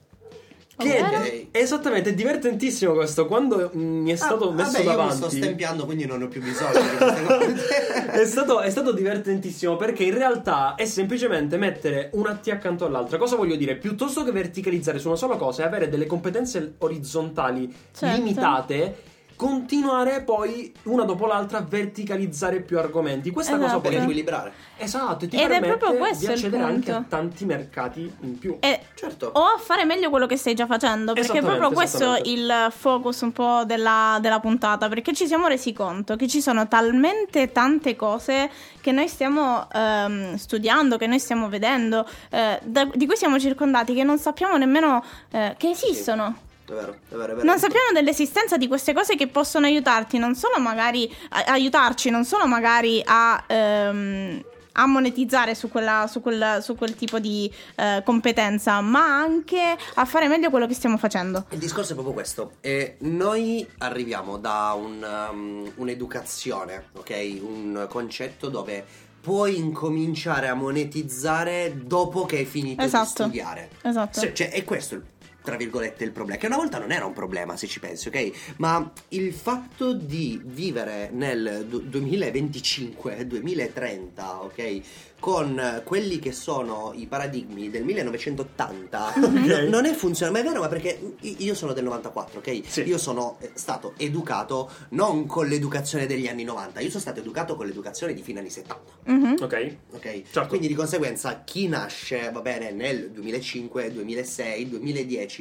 Che 0.79 0.97
è 0.99 1.49
esattamente 1.53 2.11
è 2.11 2.15
divertentissimo 2.15 2.93
questo. 2.93 3.27
Quando 3.27 3.71
mm, 3.75 4.03
mi 4.03 4.11
è 4.11 4.17
stato 4.17 4.51
Ah, 4.51 4.53
messo 4.53 4.73
vabbè, 4.73 4.83
io 4.85 4.91
mi 4.91 4.97
davanti. 4.97 5.17
sto 5.17 5.31
stempiando, 5.31 5.85
quindi 5.87 6.05
non 6.05 6.21
ho 6.21 6.29
più 6.29 6.43
bisogno. 6.43 6.79
È 8.17 8.25
stato, 8.25 8.61
è 8.61 8.71
stato 8.71 8.93
divertentissimo 8.93 9.77
perché 9.77 10.05
in 10.05 10.15
realtà 10.15 10.75
è 10.75 10.85
semplicemente 10.87 11.57
mettere 11.59 12.11
una 12.15 12.35
T 12.35 12.49
accanto 12.49 12.85
all'altra. 12.87 13.19
Cosa 13.19 13.37
voglio 13.37 13.57
dire? 13.57 13.77
Piuttosto 13.77 14.25
che 14.25 14.33
verticalizzare 14.33 14.99
su 14.99 15.09
una 15.09 15.17
sola 15.17 15.37
cosa 15.37 15.63
e 15.63 15.67
avere 15.67 15.89
delle 15.89 16.07
competenze 16.07 16.75
orizzontali 16.79 17.73
Certo. 17.93 18.17
limitate, 18.17 18.97
continuare 19.37 20.23
poi 20.23 20.73
una 20.85 21.05
dopo 21.05 21.27
l'altra 21.27 21.59
a 21.59 21.61
verticalizzare 21.63 22.61
più 22.61 22.79
argomenti. 22.79 23.31
Questa 23.31 23.53
cosa 23.53 23.67
Esatto. 23.67 23.81
Per 23.83 23.93
poi 23.93 24.01
equilibrare. 24.03 24.53
Esatto, 24.79 25.25
e 25.25 25.29
ti 25.29 25.37
Ed 25.37 25.43
è 25.43 25.47
permette 25.49 25.77
proprio 25.77 25.99
questo 25.99 26.27
di 26.27 26.33
accedere 26.33 26.63
anche 26.63 26.91
a 26.93 27.05
tanti 27.09 27.45
mercati 27.45 28.11
in 28.21 28.39
più. 28.39 28.57
E- 28.61 28.81
Certo. 28.95 29.31
o 29.33 29.41
a 29.41 29.59
fare 29.59 29.85
meglio 29.85 30.11
quello 30.11 30.27
che 30.27 30.37
stai 30.37 30.55
già 30.55 30.67
facendo, 30.67 31.13
perché 31.13 31.39
è 31.39 31.43
proprio 31.43 31.71
questo 31.71 32.19
il 32.25 32.69
focus 32.71 33.21
un 33.21 33.33
po' 33.33 33.65
della, 33.65 34.19
della 34.21 34.41
puntata, 34.41 34.89
perché 34.89 35.13
ci 35.13 35.27
siamo 35.27 35.47
resi 35.47 35.73
conto 35.73 36.17
che 36.17 36.27
ci 36.29 36.41
sono 36.41 36.67
talmente 36.69 37.53
tante 37.53 37.97
cose 37.97 38.51
che 38.81 38.93
noi 38.93 39.09
stiamo 39.09 39.69
ehm, 39.73 40.37
studiando, 40.37 40.97
che 40.97 41.07
noi 41.07 41.19
stiamo 41.19 41.49
vedendo, 41.49 42.07
eh, 42.31 42.59
da- 42.63 42.89
di 42.93 43.07
cui 43.07 43.17
siamo 43.17 43.39
circondati, 43.39 43.95
che 43.95 44.03
non 44.03 44.19
sappiamo 44.19 44.57
nemmeno 44.57 45.03
eh, 45.31 45.55
che 45.59 45.71
esistono. 45.71 46.45
È 46.67 46.73
vero, 46.73 46.93
è 47.09 47.15
vero, 47.15 47.33
è 47.33 47.35
vero. 47.37 47.45
Non 47.45 47.59
sappiamo 47.59 47.87
dell'esistenza 47.93 48.57
di 48.57 48.67
queste 48.69 48.93
cose 48.93 49.15
che 49.17 49.29
possono 49.29 49.67
aiutarti, 49.67 50.19
non 50.19 50.35
solo 50.35 50.59
magari 50.59 51.11
a- 51.31 51.45
aiutarci, 51.53 52.11
non 52.11 52.25
solo 52.25 52.47
magari 52.47 53.01
a, 53.05 53.45
ehm, 53.47 54.45
a 54.79 54.87
monetizzare 54.87 55.55
su, 55.55 55.71
quella- 55.71 56.07
su 56.07 56.21
quel, 56.21 56.59
su 56.63 56.75
quel 56.77 56.95
tipo 56.97 57.19
di 57.19 57.51
eh, 57.77 58.03
competenza, 58.05 58.81
ma 58.83 59.19
anche 59.21 59.77
a 59.95 60.05
fare 60.05 60.29
meglio 60.29 60.51
quello 60.51 60.67
che 60.67 60.75
stiamo 60.75 60.99
facendo. 60.99 61.47
Il 61.51 61.59
discorso 61.59 61.93
è 61.93 61.95
proprio 61.95 62.13
questo. 62.15 62.53
Eh, 62.61 62.97
noi 63.01 63.67
arriviamo 63.79 64.37
da 64.37 64.75
un, 64.77 65.29
um, 65.31 65.73
un'educazione, 65.77 66.89
ok? 66.95 67.39
Un 67.41 67.87
concetto 67.89 68.49
dove 68.49 68.85
puoi 69.21 69.57
incominciare 69.59 70.47
a 70.49 70.55
monetizzare 70.55 71.81
dopo 71.85 72.27
che 72.27 72.37
hai 72.37 72.45
finito 72.45 72.83
Esatto. 72.83 73.05
di 73.05 73.13
studiare. 73.31 73.71
Esatto. 73.83 74.33
Cioè, 74.33 74.51
è 74.51 74.63
questo 74.65 74.95
il 74.95 75.03
tra 75.47 75.57
virgolette 75.57 76.03
il 76.03 76.11
problema, 76.11 76.41
che 76.41 76.47
una 76.47 76.57
volta 76.57 76.79
non 76.81 76.91
era 76.91 77.05
un 77.07 77.13
problema 77.13 77.57
se 77.57 77.69
ci 77.69 77.79
pensi, 77.79 78.09
ok? 78.09 78.55
Ma 78.57 78.93
il 79.11 79.33
fatto 79.33 79.95
di 79.95 80.41
vivere 80.45 81.09
nel 81.13 81.65
du- 81.69 81.83
2025, 81.89 83.25
2030, 83.29 84.43
ok? 84.43 84.81
Con 85.19 85.81
quelli 85.85 86.19
che 86.19 86.33
sono 86.33 86.93
i 86.95 87.07
paradigmi 87.07 87.71
del 87.71 87.85
1980 87.85 89.15
no- 89.31 89.69
non 89.69 89.85
è 89.87 89.93
funzionale, 89.95 90.37
ma 90.43 90.45
è 90.45 90.49
vero, 90.49 90.61
ma 90.63 90.69
perché 90.69 91.15
io 91.21 91.55
sono 91.55 91.73
del 91.73 91.85
94, 91.85 92.41
ok? 92.41 92.61
Sì. 92.67 92.83
Io 92.83 92.99
sono 92.99 93.37
eh, 93.41 93.51
stato 93.55 93.95
educato 93.97 94.69
non 94.91 95.27
con 95.27 95.47
l'educazione 95.47 96.07
degli 96.07 96.27
anni 96.27 96.43
90, 96.45 96.81
io 96.81 96.89
sono 96.89 97.01
stato 97.01 97.21
educato 97.21 97.55
con 97.57 97.67
l'educazione 97.67 98.13
di 98.15 98.23
fine 98.23 98.41
anni 98.41 98.51
70. 98.51 98.83
Mhm. 99.05 99.37
Ok? 99.41 99.77
Ok, 99.93 100.03
Certo. 100.31 100.47
quindi 100.49 100.67
di 100.67 100.75
conseguenza 100.75 101.43
chi 101.45 101.69
nasce, 101.69 102.31
va 102.33 102.41
bene, 102.41 102.73
nel 102.73 103.11
2005, 103.11 103.93
2006, 103.93 104.69
2010 104.69 105.36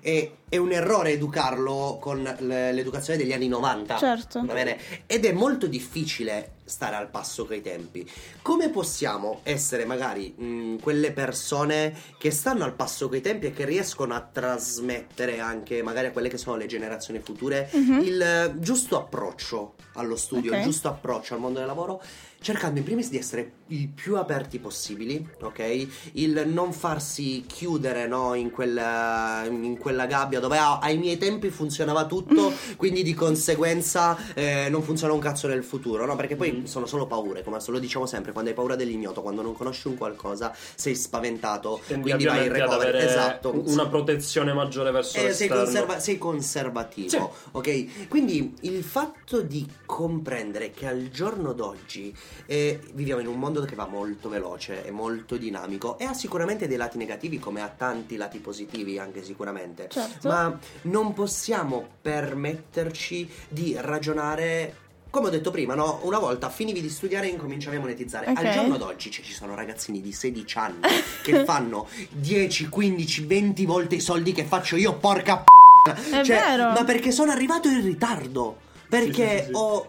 è, 0.00 0.30
è 0.48 0.56
un 0.56 0.72
errore 0.72 1.10
educarlo 1.12 1.98
con 2.00 2.22
l'educazione 2.40 3.18
degli 3.18 3.32
anni 3.32 3.48
90. 3.48 3.96
Certo. 3.96 4.44
Va 4.44 4.52
bene? 4.52 4.78
Ed 5.06 5.24
è 5.24 5.32
molto 5.32 5.66
difficile 5.66 6.52
stare 6.64 6.94
al 6.94 7.08
passo 7.10 7.46
coi 7.46 7.60
tempi. 7.62 8.08
Come 8.42 8.68
possiamo 8.68 9.40
essere 9.42 9.84
magari 9.84 10.32
mh, 10.36 10.76
quelle 10.80 11.10
persone 11.12 11.92
che 12.18 12.30
stanno 12.30 12.62
al 12.64 12.74
passo 12.74 13.08
coi 13.08 13.20
tempi 13.20 13.46
e 13.46 13.52
che 13.52 13.64
riescono 13.64 14.14
a 14.14 14.20
trasmettere 14.20 15.40
anche 15.40 15.82
magari 15.82 16.06
a 16.08 16.10
quelle 16.12 16.28
che 16.28 16.38
sono 16.38 16.56
le 16.56 16.66
generazioni 16.66 17.18
future 17.20 17.68
Mhm. 17.72 18.00
il 18.02 18.54
giusto 18.58 18.96
approccio 18.98 19.74
allo 20.00 20.16
studio, 20.16 20.50
Ok. 20.50 20.58
il 20.58 20.64
giusto 20.64 20.88
approccio 20.88 21.34
al 21.34 21.40
mondo 21.40 21.58
del 21.58 21.68
lavoro, 21.68 22.02
cercando 22.42 22.78
in 22.78 22.84
primis 22.84 23.10
di 23.10 23.18
essere 23.18 23.52
il 23.68 23.88
più 23.88 24.16
aperti 24.16 24.58
possibili, 24.58 25.24
ok? 25.42 25.86
Il 26.12 26.44
non 26.46 26.72
farsi 26.72 27.44
chiudere 27.46 28.06
no, 28.06 28.32
in, 28.34 28.50
quella, 28.50 29.44
in 29.46 29.76
quella 29.78 30.06
gabbia 30.06 30.40
dove 30.40 30.56
ah, 30.56 30.78
ai 30.78 30.96
miei 30.98 31.18
tempi 31.18 31.50
funzionava 31.50 32.06
tutto, 32.06 32.50
quindi 32.76 33.02
di 33.02 33.12
conseguenza 33.14 34.16
eh, 34.34 34.68
non 34.70 34.82
funziona 34.82 35.12
un 35.12 35.20
cazzo 35.20 35.46
nel 35.48 35.62
futuro, 35.64 36.06
no? 36.06 36.16
Perché 36.16 36.36
poi 36.36 36.50
Mhm. 36.52 36.64
sono 36.64 36.86
solo 36.86 37.06
paure, 37.06 37.42
come 37.44 37.58
lo 37.64 37.78
diciamo 37.78 38.06
sempre, 38.06 38.32
quando 38.32 38.50
hai 38.50 38.56
paura 38.56 38.74
dell'ignoto, 38.74 39.20
quando 39.22 39.42
non 39.42 39.52
conosci 39.54 39.86
un 39.88 39.96
qualcosa, 39.96 40.52
sei 40.74 40.94
spaventato, 40.96 41.80
Tendi 41.86 42.02
quindi 42.02 42.24
vai 42.24 42.46
in 42.46 42.52
recovery. 42.52 42.98
Esatto. 43.04 43.62
una 43.66 43.86
protezione 43.86 44.52
maggiore 44.54 44.90
verso 44.90 45.16
Eh, 45.18 45.20
sei, 45.20 45.48
l'esterno. 45.48 45.56
conserva- 45.64 46.00
sei 46.00 46.18
conservativo, 46.18 47.32
ok? 47.52 48.08
Quindi 48.08 48.54
il 48.62 48.82
fatto 48.82 49.42
di 49.42 49.66
comprendere 49.94 50.70
che 50.70 50.86
al 50.86 51.08
giorno 51.10 51.52
d'oggi 51.52 52.16
eh, 52.46 52.80
viviamo 52.92 53.20
in 53.20 53.26
un 53.26 53.38
mondo 53.38 53.60
che 53.62 53.74
va 53.74 53.86
molto 53.86 54.28
veloce 54.28 54.84
e 54.84 54.92
molto 54.92 55.36
dinamico 55.36 55.98
e 55.98 56.04
ha 56.04 56.14
sicuramente 56.14 56.68
dei 56.68 56.76
lati 56.76 56.96
negativi 56.96 57.40
come 57.40 57.60
ha 57.60 57.68
tanti 57.68 58.14
lati 58.16 58.38
positivi 58.38 59.00
anche 59.00 59.24
sicuramente, 59.24 59.88
Certo. 59.90 60.28
ma 60.28 60.56
non 60.82 61.12
possiamo 61.12 61.84
permetterci 62.00 63.28
di 63.48 63.76
ragionare 63.78 64.76
come 65.10 65.26
ho 65.26 65.30
detto 65.30 65.50
prima, 65.50 65.74
no? 65.74 65.98
Una 66.04 66.20
volta 66.20 66.48
finivi 66.50 66.80
di 66.80 66.88
studiare 66.88 67.26
e 67.26 67.30
incominciavi 67.30 67.74
a 67.74 67.80
monetizzare. 67.80 68.30
Ok. 68.30 68.44
Al 68.44 68.52
giorno 68.52 68.76
d'oggi 68.76 69.10
cioè, 69.10 69.24
ci 69.24 69.32
sono 69.32 69.56
ragazzini 69.56 70.00
di 70.00 70.12
16 70.12 70.58
anni 70.58 70.80
che 71.24 71.44
fanno 71.44 71.88
10, 72.10 72.68
15, 72.68 73.24
20 73.26 73.64
volte 73.66 73.96
i 73.96 74.00
soldi 74.00 74.30
che 74.30 74.44
faccio 74.44 74.76
io, 74.76 74.94
porca 74.98 75.38
p***a. 75.38 75.94
È 75.94 76.22
Cioè, 76.24 76.38
vero. 76.38 76.70
Ma 76.70 76.84
perché 76.84 77.10
sono 77.10 77.32
arrivato 77.32 77.66
in 77.68 77.82
ritardo. 77.82 78.68
Perché 78.90 79.38
Sì, 79.38 79.44
sì, 79.44 79.44
sì, 79.46 79.50
ho 79.54 79.86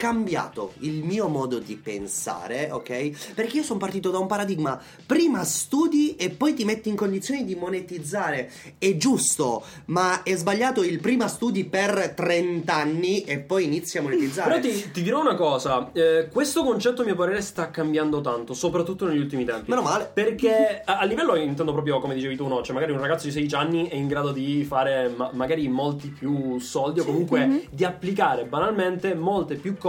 cambiato 0.00 0.72
il 0.78 1.04
mio 1.04 1.28
modo 1.28 1.58
di 1.58 1.76
pensare, 1.76 2.70
ok? 2.70 3.34
Perché 3.34 3.58
io 3.58 3.62
sono 3.62 3.78
partito 3.78 4.10
da 4.10 4.16
un 4.16 4.26
paradigma 4.26 4.80
prima 5.04 5.44
studi 5.44 6.16
e 6.16 6.30
poi 6.30 6.54
ti 6.54 6.64
metti 6.64 6.88
in 6.88 6.96
condizioni 6.96 7.44
di 7.44 7.54
monetizzare. 7.54 8.50
È 8.78 8.96
giusto, 8.96 9.62
ma 9.86 10.22
è 10.22 10.34
sbagliato 10.36 10.82
il 10.82 11.00
prima 11.00 11.28
studi 11.28 11.66
per 11.66 12.14
30 12.16 12.74
anni 12.74 13.24
e 13.24 13.40
poi 13.40 13.64
inizi 13.64 13.98
a 13.98 14.02
monetizzare. 14.02 14.58
Però 14.58 14.74
ti, 14.74 14.90
ti 14.90 15.02
dirò 15.02 15.20
una 15.20 15.34
cosa, 15.34 15.90
eh, 15.92 16.30
questo 16.32 16.64
concetto 16.64 17.02
a 17.02 17.04
mio 17.04 17.14
parere 17.14 17.42
sta 17.42 17.70
cambiando 17.70 18.22
tanto, 18.22 18.54
soprattutto 18.54 19.06
negli 19.06 19.18
ultimi 19.18 19.44
tempi. 19.44 19.68
Meno 19.68 19.82
male. 19.82 20.10
Perché 20.14 20.80
a, 20.82 21.00
a 21.00 21.04
livello 21.04 21.36
intendo 21.36 21.72
proprio 21.72 22.00
come 22.00 22.14
dicevi 22.14 22.36
tu, 22.36 22.48
no? 22.48 22.62
Cioè 22.62 22.72
magari 22.72 22.92
un 22.92 23.00
ragazzo 23.00 23.26
di 23.26 23.32
16 23.32 23.54
anni 23.54 23.88
è 23.88 23.96
in 23.96 24.06
grado 24.06 24.32
di 24.32 24.64
fare 24.64 25.12
ma- 25.14 25.28
magari 25.34 25.68
molti 25.68 26.08
più 26.08 26.58
soldi 26.58 27.00
o 27.00 27.04
comunque 27.04 27.66
di 27.70 27.84
applicare 27.84 28.46
banalmente 28.46 29.14
molte 29.14 29.56
più 29.56 29.76
cose 29.76 29.88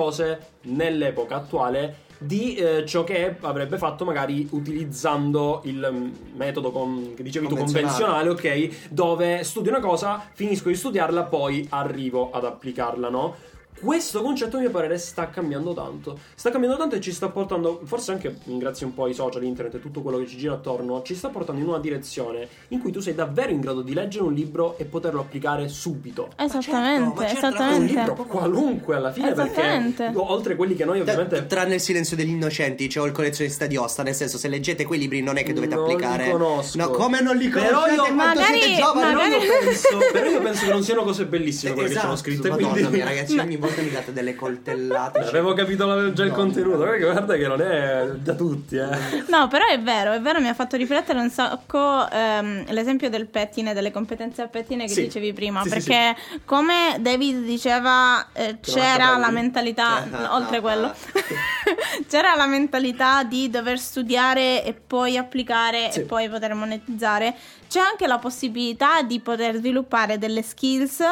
nell'epoca 0.63 1.35
attuale 1.35 2.09
di 2.17 2.55
eh, 2.55 2.85
ciò 2.85 3.03
che 3.03 3.35
avrebbe 3.41 3.79
fatto 3.79 4.05
magari 4.05 4.47
utilizzando 4.51 5.61
il 5.63 6.11
metodo 6.35 6.71
con- 6.71 7.13
che 7.15 7.23
dicevi 7.23 7.47
tu 7.47 7.55
convenzionale, 7.55 8.29
ok? 8.29 8.89
Dove 8.91 9.43
studio 9.43 9.71
una 9.71 9.79
cosa, 9.79 10.29
finisco 10.33 10.69
di 10.69 10.75
studiarla, 10.75 11.23
poi 11.23 11.65
arrivo 11.69 12.29
ad 12.31 12.45
applicarla, 12.45 13.09
no? 13.09 13.35
Questo 13.79 14.21
concetto, 14.21 14.57
a 14.57 14.59
mio 14.59 14.69
parere, 14.69 14.97
sta 14.99 15.29
cambiando 15.29 15.73
tanto. 15.73 16.19
Sta 16.35 16.51
cambiando 16.51 16.77
tanto 16.77 16.95
e 16.95 17.01
ci 17.01 17.11
sta 17.11 17.29
portando, 17.29 17.81
forse 17.83 18.11
anche 18.11 18.37
grazie 18.43 18.85
un 18.85 18.93
po' 18.93 19.05
ai 19.05 19.13
social, 19.15 19.43
internet 19.43 19.75
e 19.75 19.79
tutto 19.79 20.01
quello 20.01 20.19
che 20.19 20.27
ci 20.27 20.37
gira 20.37 20.53
attorno, 20.53 21.01
ci 21.01 21.15
sta 21.15 21.29
portando 21.29 21.61
in 21.61 21.67
una 21.67 21.79
direzione 21.79 22.47
in 22.69 22.79
cui 22.79 22.91
tu 22.91 22.99
sei 22.99 23.15
davvero 23.15 23.49
in 23.51 23.59
grado 23.59 23.81
di 23.81 23.93
leggere 23.95 24.23
un 24.23 24.33
libro 24.33 24.77
e 24.77 24.85
poterlo 24.85 25.21
applicare 25.21 25.67
subito. 25.67 26.29
Esattamente, 26.37 27.21
ma 27.21 27.27
certo, 27.27 27.45
Un 27.47 27.53
esattamente. 27.53 27.93
libro 27.99 28.13
qualunque 28.25 28.95
alla 28.95 29.11
fine, 29.11 29.31
Esattamente. 29.31 30.03
perché 30.03 30.17
oltre 30.19 30.55
quelli 30.55 30.75
che 30.75 30.85
noi 30.85 30.99
ovviamente. 30.99 31.37
Tra- 31.37 31.45
Tranne 31.45 31.75
il 31.75 31.81
silenzio 31.81 32.15
degli 32.15 32.29
innocenti, 32.29 32.87
c'è 32.87 33.01
il 33.03 33.11
collezionista 33.11 33.65
di 33.65 33.77
Osta. 33.77 34.03
Nel 34.03 34.13
senso, 34.13 34.37
se 34.37 34.47
leggete 34.47 34.85
quei 34.85 34.99
libri, 34.99 35.21
non 35.23 35.37
è 35.37 35.43
che 35.43 35.53
dovete 35.53 35.73
non 35.73 35.85
applicare. 35.85 36.25
Li 36.25 36.31
conosco. 36.31 36.77
No, 36.77 36.89
come 36.91 37.19
non 37.21 37.35
li 37.35 37.47
Però 37.49 37.79
conoscete? 37.81 38.07
io- 38.07 38.13
Magari- 38.13 38.59
siete 38.61 38.75
giovani? 38.75 38.99
Però 39.13 39.21
magari- 39.23 39.43
io, 39.45 39.51
penso, 39.59 39.87
però 40.11 40.29
io 40.29 40.41
penso 40.41 40.65
che 40.65 40.71
non 40.71 40.83
siano 40.83 41.03
cose 41.03 41.25
bellissime 41.25 41.73
quelle 41.73 41.87
che 41.87 41.93
ci 41.95 41.99
sono 41.99 42.13
Esatto, 42.13 42.29
scritte. 42.29 42.49
Madonna 42.49 42.71
Quindi 42.73 42.91
mia, 42.91 43.05
ragazzi, 43.05 43.37
ogni 43.39 43.57
volta 43.61 43.81
mi 43.81 43.89
date 43.91 44.11
delle 44.11 44.35
coltellate. 44.35 45.19
Avevo 45.19 45.53
capito 45.53 45.85
la- 45.85 46.11
già 46.11 46.23
il 46.23 46.29
No. 46.29 46.35
contenuto. 46.35 46.77
Guarda, 46.77 46.97
guarda 47.11 47.35
che 47.35 47.47
non 47.47 47.61
è 47.61 48.05
da 48.15 48.33
tutti, 48.33 48.75
eh. 48.75 49.23
No, 49.27 49.47
però 49.47 49.65
è 49.67 49.79
vero, 49.79 50.11
è 50.11 50.19
vero, 50.19 50.41
mi 50.41 50.49
ha 50.49 50.53
fatto 50.53 50.75
riflettere 50.75 51.19
un 51.19 51.29
sacco 51.29 52.09
ehm, 52.09 52.65
l'esempio 52.71 53.09
del 53.09 53.27
pettine, 53.27 53.73
delle 53.73 53.91
competenze 53.91 54.41
al 54.41 54.49
pettine 54.49 54.85
che 54.85 54.93
Sì. 54.93 55.01
dicevi 55.03 55.31
prima, 55.33 55.61
Sì, 55.63 55.69
sì, 55.69 55.73
perché 55.75 56.15
come 56.45 56.97
David 56.99 57.45
diceva 57.45 58.27
eh, 58.33 58.57
c'era 58.59 59.15
la 59.17 59.29
mentalità, 59.31 60.03
Eh, 60.03 60.25
oltre 60.29 60.57
ah, 60.57 60.61
quello, 60.61 60.87
ah. 60.87 60.95
c'era 62.07 62.35
la 62.35 62.45
mentalità 62.47 63.23
di 63.23 63.49
dover 63.49 63.79
studiare 63.79 64.63
e 64.63 64.73
poi 64.73 65.17
applicare 65.17 65.91
Sì. 65.91 65.99
e 65.99 66.01
poi 66.03 66.29
poter 66.29 66.53
monetizzare, 66.53 67.33
c'è 67.69 67.79
anche 67.79 68.07
la 68.07 68.17
possibilità 68.17 69.01
di 69.01 69.19
poter 69.19 69.55
sviluppare 69.55 70.17
delle 70.17 70.41
skills 70.41 71.03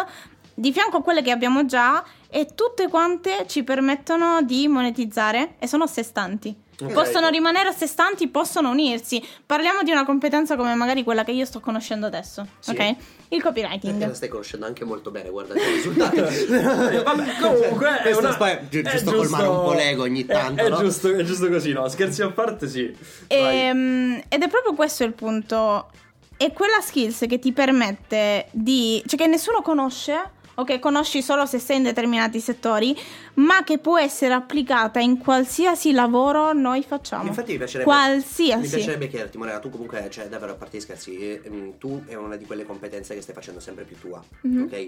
di 0.54 0.74
fianco 0.74 0.98
a 0.98 1.02
quelle 1.02 1.22
che 1.22 1.32
abbiamo 1.32 1.66
già 1.66 2.04
e 2.30 2.48
tutte 2.54 2.88
quante 2.90 3.46
ci 3.48 3.64
permettono 3.64 4.42
di 4.44 4.68
monetizzare 4.68 5.56
e 5.60 5.68
sono 5.68 5.84
a 5.86 5.88
sé 5.88 6.04
stanti. 6.04 6.56
Ok. 6.82 6.94
Possono 6.94 7.28
rimanere 7.28 7.68
a 7.68 7.72
sé 7.74 7.88
stanti, 7.88 8.30
possono 8.30 8.70
unirsi. 8.70 9.22
Parliamo 9.46 9.84
di 9.84 9.92
una 9.92 10.06
competenza 10.06 10.56
come 10.56 10.74
magari 10.76 11.04
quella 11.04 11.26
che 11.26 11.32
io 11.32 11.44
sto 11.44 11.60
conoscendo 11.60 12.06
adesso, 12.06 12.48
Sì. 12.60 12.70
ok? 12.72 12.80
Il 12.80 12.96
Perché 13.28 13.42
copywriting. 13.42 14.08
la 14.08 14.14
stai 14.14 14.30
conoscendo 14.30 14.66
anche 14.66 14.86
molto 14.86 15.12
bene, 15.12 15.30
guarda 15.30 15.56
i 15.56 15.74
risultati. 15.74 16.20
Vabbè, 16.22 17.36
comunque 17.42 18.02
è 18.04 18.14
una... 18.16 18.38
è 18.38 18.62
gi- 18.70 18.82
giusto 18.84 19.14
colmare 19.14 19.48
un 19.48 19.62
po' 19.62 19.74
l'ego 19.74 20.04
ogni 20.04 20.24
è- 20.26 20.32
tanto, 20.32 20.64
È, 20.64 20.70
no? 20.70 20.78
giusto, 20.78 21.14
è 21.14 21.24
giusto 21.24 21.50
così, 21.50 21.74
no? 21.74 21.88
Scherzi 21.90 22.22
a 22.22 22.30
parte, 22.32 22.68
sì. 22.70 22.96
Vai. 23.28 23.60
Ehm, 23.68 24.22
ed 24.30 24.42
è 24.42 24.48
proprio 24.48 24.74
questo 24.74 25.04
il 25.04 25.12
punto. 25.14 25.92
È 26.38 26.54
quella 26.54 26.80
skills 26.80 27.26
che 27.28 27.40
ti 27.40 27.52
permette 27.52 28.48
di. 28.52 29.04
cioè 29.06 29.20
che 29.20 29.28
nessuno 29.28 29.62
conosce, 29.62 30.32
o 30.60 30.64
che 30.64 30.80
conosci 30.80 31.22
solo 31.22 31.46
se 31.46 31.58
sei 31.60 31.78
in 31.78 31.84
determinati 31.84 32.40
settori, 32.40 32.96
ma 33.36 33.64
che 33.64 33.78
può 33.78 33.98
essere 33.98 34.34
applicata 34.34 35.00
in 35.00 35.18
qualsiasi 35.18 35.92
lavoro 35.92 36.54
noi 36.54 36.84
facciamo. 36.84 37.28
Infatti 37.28 37.52
mi 37.54 37.58
piacerebbe, 37.58 37.90
Qualsiasi. 37.90 38.62
mi 38.62 38.68
piacerebbe 38.68 39.08
chiederti, 39.08 39.38
Morena, 39.38 39.60
tu 39.60 39.70
comunque, 39.70 40.08
cioè 40.10 40.28
davvero 40.28 40.52
a 40.52 40.56
parte 40.56 40.78
gli 40.78 40.82
scherzi, 40.82 41.18
eh, 41.18 41.42
ehm, 41.44 41.78
tu 41.78 42.04
è 42.06 42.16
una 42.16 42.36
di 42.36 42.46
quelle 42.46 42.66
competenze 42.66 43.16
che 43.16 43.22
stai 43.22 43.34
facendo 43.36 43.60
sempre 43.60 43.86
più 43.86 43.98
tua, 44.00 44.22
Mhm. 44.42 44.64
ok? 44.64 44.86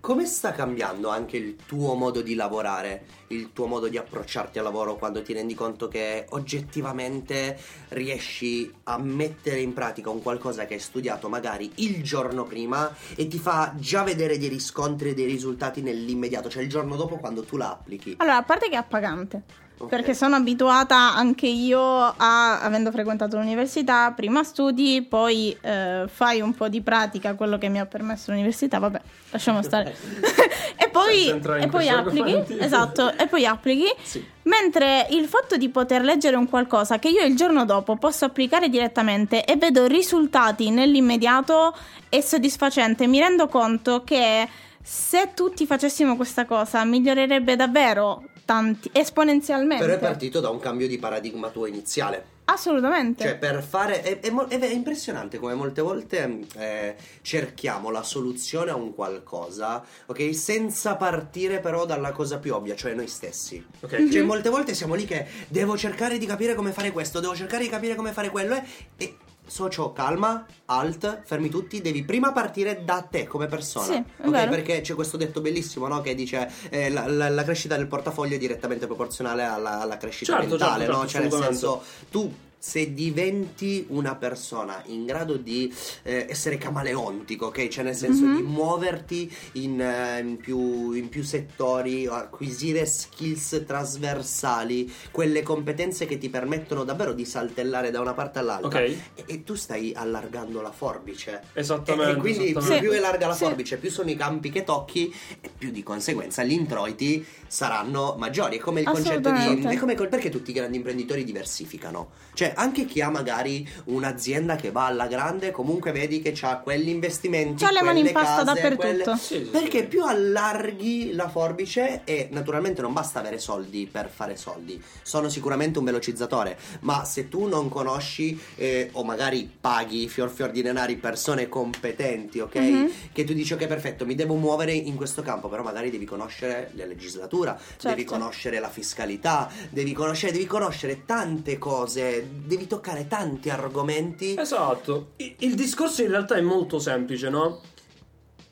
Come 0.00 0.26
sta 0.26 0.52
cambiando 0.52 1.08
anche 1.08 1.38
il 1.38 1.56
tuo 1.64 1.94
modo 1.94 2.20
di 2.20 2.34
lavorare, 2.34 3.04
il 3.34 3.52
tuo 3.52 3.66
modo 3.66 3.88
di 3.88 3.98
approcciarti 3.98 4.58
al 4.58 4.64
lavoro 4.64 4.96
quando 4.96 5.22
ti 5.22 5.32
rendi 5.32 5.54
conto 5.54 5.88
che 5.88 6.26
oggettivamente 6.30 7.58
riesci 7.88 8.72
a 8.84 8.98
mettere 8.98 9.60
in 9.60 9.72
pratica 9.72 10.10
un 10.10 10.22
qualcosa 10.22 10.66
che 10.66 10.74
hai 10.74 10.80
studiato 10.80 11.28
magari 11.28 11.70
il 11.76 12.02
giorno 12.02 12.44
prima 12.44 12.92
e 13.14 13.26
ti 13.26 13.38
fa 13.38 13.74
già 13.76 14.02
vedere 14.02 14.38
dei 14.38 14.48
riscontri 14.48 15.10
e 15.10 15.14
dei 15.14 15.26
risultati 15.26 15.82
nell'immediato, 15.82 16.48
cioè 16.48 16.62
il 16.62 16.68
giorno 16.68 16.96
dopo 16.96 17.16
quando 17.16 17.42
tu 17.42 17.56
la 17.56 17.70
applichi? 17.70 18.14
Allora, 18.18 18.38
a 18.38 18.42
parte 18.42 18.68
che 18.68 18.74
è 18.74 18.78
appagante. 18.78 19.62
Ok. 19.76 19.88
Perché 19.88 20.14
sono 20.14 20.36
abituata 20.36 21.14
anche 21.14 21.48
io 21.48 21.80
a, 21.80 22.60
avendo 22.60 22.92
frequentato 22.92 23.36
l'università, 23.36 24.12
prima 24.12 24.44
studi, 24.44 25.02
poi 25.02 25.56
eh, 25.60 26.04
fai 26.06 26.40
un 26.40 26.54
po' 26.54 26.68
di 26.68 26.80
pratica, 26.80 27.34
quello 27.34 27.58
che 27.58 27.68
mi 27.68 27.80
ha 27.80 27.86
permesso 27.86 28.30
l'università, 28.30 28.78
vabbè, 28.78 29.00
lasciamo 29.30 29.62
stare. 29.62 29.94
e 30.78 30.88
poi, 30.90 31.28
e 31.28 31.68
poi 31.68 31.88
applichi, 31.88 32.56
esatto, 32.60 33.10
e 33.24 33.28
poi 33.28 33.46
applichi. 33.46 33.92
Sì. 34.02 34.24
Mentre 34.42 35.06
il 35.10 35.26
fatto 35.26 35.56
di 35.56 35.68
poter 35.68 36.02
leggere 36.02 36.36
un 36.36 36.48
qualcosa 36.48 36.98
che 36.98 37.08
io 37.08 37.24
il 37.24 37.34
giorno 37.34 37.64
dopo 37.64 37.96
posso 37.96 38.24
applicare 38.24 38.68
direttamente 38.68 39.44
e 39.44 39.56
vedo 39.56 39.86
risultati 39.86 40.70
nell'immediato 40.70 41.74
è 42.08 42.20
soddisfacente. 42.20 43.06
Mi 43.06 43.18
rendo 43.18 43.48
conto 43.48 44.04
che 44.04 44.48
se 44.82 45.30
tutti 45.34 45.66
facessimo 45.66 46.16
questa 46.16 46.44
cosa 46.44 46.84
migliorerebbe 46.84 47.56
davvero 47.56 48.24
tanti 48.44 48.90
esponenzialmente. 48.92 49.84
Però 49.84 49.96
è 49.96 50.00
partito 50.00 50.40
da 50.40 50.50
un 50.50 50.58
cambio 50.58 50.86
di 50.86 50.98
paradigma 50.98 51.48
tuo 51.48 51.66
iniziale. 51.66 52.32
Assolutamente. 52.46 53.24
Cioè, 53.24 53.36
per 53.38 53.62
fare. 53.62 54.02
È, 54.02 54.20
è 54.20 54.30
è- 54.48 54.66
impressionante 54.66 55.38
come 55.38 55.54
molte 55.54 55.80
volte 55.80 56.40
eh, 56.56 56.94
cerchiamo 57.22 57.90
la 57.90 58.02
soluzione 58.02 58.70
a 58.70 58.76
un 58.76 58.94
qualcosa, 58.94 59.82
ok? 60.06 60.34
Senza 60.34 60.96
partire 60.96 61.60
però 61.60 61.86
dalla 61.86 62.12
cosa 62.12 62.38
più 62.38 62.54
ovvia, 62.54 62.76
cioè 62.76 62.92
noi 62.92 63.08
stessi. 63.08 63.64
Ok. 63.80 64.10
Cioè, 64.10 64.22
molte 64.22 64.50
volte 64.50 64.74
siamo 64.74 64.94
lì 64.94 65.04
che 65.06 65.26
devo 65.48 65.76
cercare 65.76 66.18
di 66.18 66.26
capire 66.26 66.54
come 66.54 66.72
fare 66.72 66.92
questo, 66.92 67.20
devo 67.20 67.34
cercare 67.34 67.62
di 67.64 67.70
capire 67.70 67.94
come 67.94 68.12
fare 68.12 68.28
quello. 68.30 68.54
eh, 68.54 68.62
E. 68.98 69.16
Socio, 69.46 69.92
calma, 69.92 70.46
alt, 70.66 71.22
fermi 71.24 71.48
tutti, 71.50 71.80
devi 71.82 72.02
prima 72.02 72.32
partire 72.32 72.82
da 72.84 73.02
te 73.02 73.26
come 73.26 73.46
persona. 73.46 73.84
Sì, 73.86 74.02
ok? 74.22 74.30
vero. 74.30 74.50
Perché 74.50 74.80
c'è 74.80 74.94
questo 74.94 75.16
detto 75.16 75.40
bellissimo, 75.40 75.86
no? 75.86 76.00
Che 76.00 76.14
dice 76.14 76.50
eh, 76.70 76.90
la, 76.90 77.06
la- 77.06 77.28
la 77.28 77.42
crescita 77.44 77.76
del 77.76 77.86
portafoglio 77.86 78.36
è 78.36 78.38
direttamente 78.38 78.86
proporzionale 78.86 79.42
alla, 79.44 79.80
alla 79.80 79.96
crescita 79.98 80.32
Certo, 80.38 80.48
mentale, 80.56 80.84
certo, 80.86 80.92
no? 81.00 81.06
certo, 81.06 81.28
Cioè, 81.30 81.38
nel 81.40 81.48
senso, 81.50 81.82
tu 82.10 82.32
se 82.66 82.94
diventi 82.94 83.84
una 83.90 84.14
persona 84.14 84.82
in 84.86 85.04
grado 85.04 85.36
di 85.36 85.70
eh, 86.02 86.24
essere 86.30 86.56
camaleontico, 86.56 87.46
ok? 87.46 87.68
Cioè 87.68 87.84
nel 87.84 87.94
senso 87.94 88.24
Mhm. 88.24 88.36
di 88.36 88.42
muoverti 88.42 89.36
in, 89.52 89.78
eh, 89.78 90.20
in 90.20 90.38
più, 90.38 90.92
in 90.92 91.10
più 91.10 91.22
settori, 91.22 92.06
acquisire 92.06 92.86
skills 92.86 93.64
trasversali, 93.66 94.90
quelle 95.10 95.42
competenze 95.42 96.06
che 96.06 96.16
ti 96.16 96.30
permettono 96.30 96.84
davvero 96.84 97.12
di 97.12 97.26
saltellare 97.26 97.90
da 97.90 98.00
una 98.00 98.14
parte 98.14 98.38
all'altra. 98.38 98.80
Ok. 98.80 98.96
E, 99.14 99.24
e 99.26 99.44
tu 99.44 99.54
stai 99.56 99.92
allargando 99.94 100.62
la 100.62 100.72
forbice. 100.72 101.42
Esattamente. 101.52 102.12
E, 102.12 102.14
e 102.14 102.16
quindi 102.16 102.48
esattamente. 102.48 102.80
più 102.80 102.92
è 102.92 102.98
larga 103.00 103.26
la 103.26 103.34
Sì. 103.34 103.44
forbice, 103.44 103.76
più 103.76 103.90
sono 103.90 104.08
i 104.08 104.16
campi 104.16 104.48
che 104.48 104.64
tocchi, 104.64 105.14
e 105.42 105.50
più 105.56 105.70
di 105.70 105.82
conseguenza 105.82 106.42
gli 106.42 106.52
introiti 106.52 107.22
saranno 107.46 108.14
maggiori. 108.18 108.56
È 108.56 108.60
come 108.60 108.80
il 108.80 108.86
concetto 108.86 109.30
di. 109.30 109.64
È 109.66 109.76
come 109.76 109.94
col- 109.94 110.08
perché 110.08 110.30
tutti 110.30 110.48
i 110.50 110.54
grandi 110.54 110.78
imprenditori 110.78 111.24
diversificano? 111.24 112.10
Cioè, 112.32 112.52
anche 112.54 112.84
chi 112.86 113.00
ha 113.00 113.10
magari 113.10 113.66
un'azienda 113.84 114.56
che 114.56 114.70
va 114.70 114.86
alla 114.86 115.06
grande, 115.06 115.50
comunque 115.50 115.92
vedi 115.92 116.20
che 116.22 116.34
ha 116.42 116.58
quegli 116.58 116.88
investimenti. 116.88 117.64
C'ha 117.64 117.70
le 117.70 117.82
mani 117.82 118.00
in 118.00 118.06
quelle 118.06 118.18
pasta 118.24 118.44
case, 118.44 118.60
dappertutto. 118.60 119.02
quelle- 119.04 119.18
Sì, 119.18 119.34
sì, 119.34 119.40
Perché 119.50 119.78
sì. 119.80 119.86
più 119.86 120.04
allarghi 120.04 121.12
la 121.14 121.28
forbice 121.28 122.02
e 122.04 122.28
naturalmente 122.30 122.82
non 122.82 122.92
basta 122.92 123.20
avere 123.20 123.38
soldi 123.38 123.88
per 123.90 124.08
fare 124.08 124.36
soldi, 124.36 124.80
sono 125.02 125.28
sicuramente 125.28 125.78
un 125.78 125.84
velocizzatore, 125.84 126.58
ma 126.80 127.04
se 127.04 127.28
tu 127.28 127.46
non 127.46 127.68
conosci 127.68 128.38
eh, 128.56 128.88
o 128.92 129.04
magari 129.04 129.50
paghi 129.60 130.08
fior 130.08 130.30
fior 130.30 130.50
di 130.50 130.62
denari 130.62 130.96
persone 130.96 131.48
competenti, 131.48 132.40
ok? 132.40 132.54
Mhm. 132.56 132.90
Che 133.12 133.24
tu 133.24 133.32
dici 133.32 133.52
ok 133.52 133.66
perfetto, 133.66 134.04
mi 134.06 134.14
devo 134.14 134.34
muovere 134.34 134.72
in 134.72 134.94
questo 134.96 135.22
campo, 135.22 135.48
però 135.48 135.62
magari 135.62 135.90
devi 135.90 136.04
conoscere 136.04 136.70
la 136.74 136.84
legislatura, 136.86 137.52
devi 137.80 138.02
Certo. 138.02 138.12
conoscere 138.12 138.58
la 138.60 138.68
fiscalità, 138.68 139.50
devi 139.70 139.92
conoscere, 139.92 140.32
devi 140.32 140.46
conoscere 140.46 141.04
tante 141.04 141.58
cose, 141.58 142.26
devi 142.44 142.66
toccare 142.66 143.06
tanti 143.08 143.50
argomenti. 143.50 144.36
Esatto. 144.38 145.12
I- 145.16 145.36
Il 145.40 145.54
discorso 145.54 146.02
in 146.02 146.08
realtà 146.10 146.34
è 146.36 146.40
molto 146.40 146.78
semplice, 146.78 147.28
no? 147.30 147.60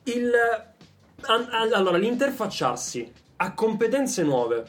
Il. 0.05 0.31
an- 1.25 1.49
an- 1.51 1.73
allora, 1.73 1.97
l'interfacciarsi 1.99 3.13
a 3.37 3.55
competenze 3.55 4.23
nuove. 4.23 4.65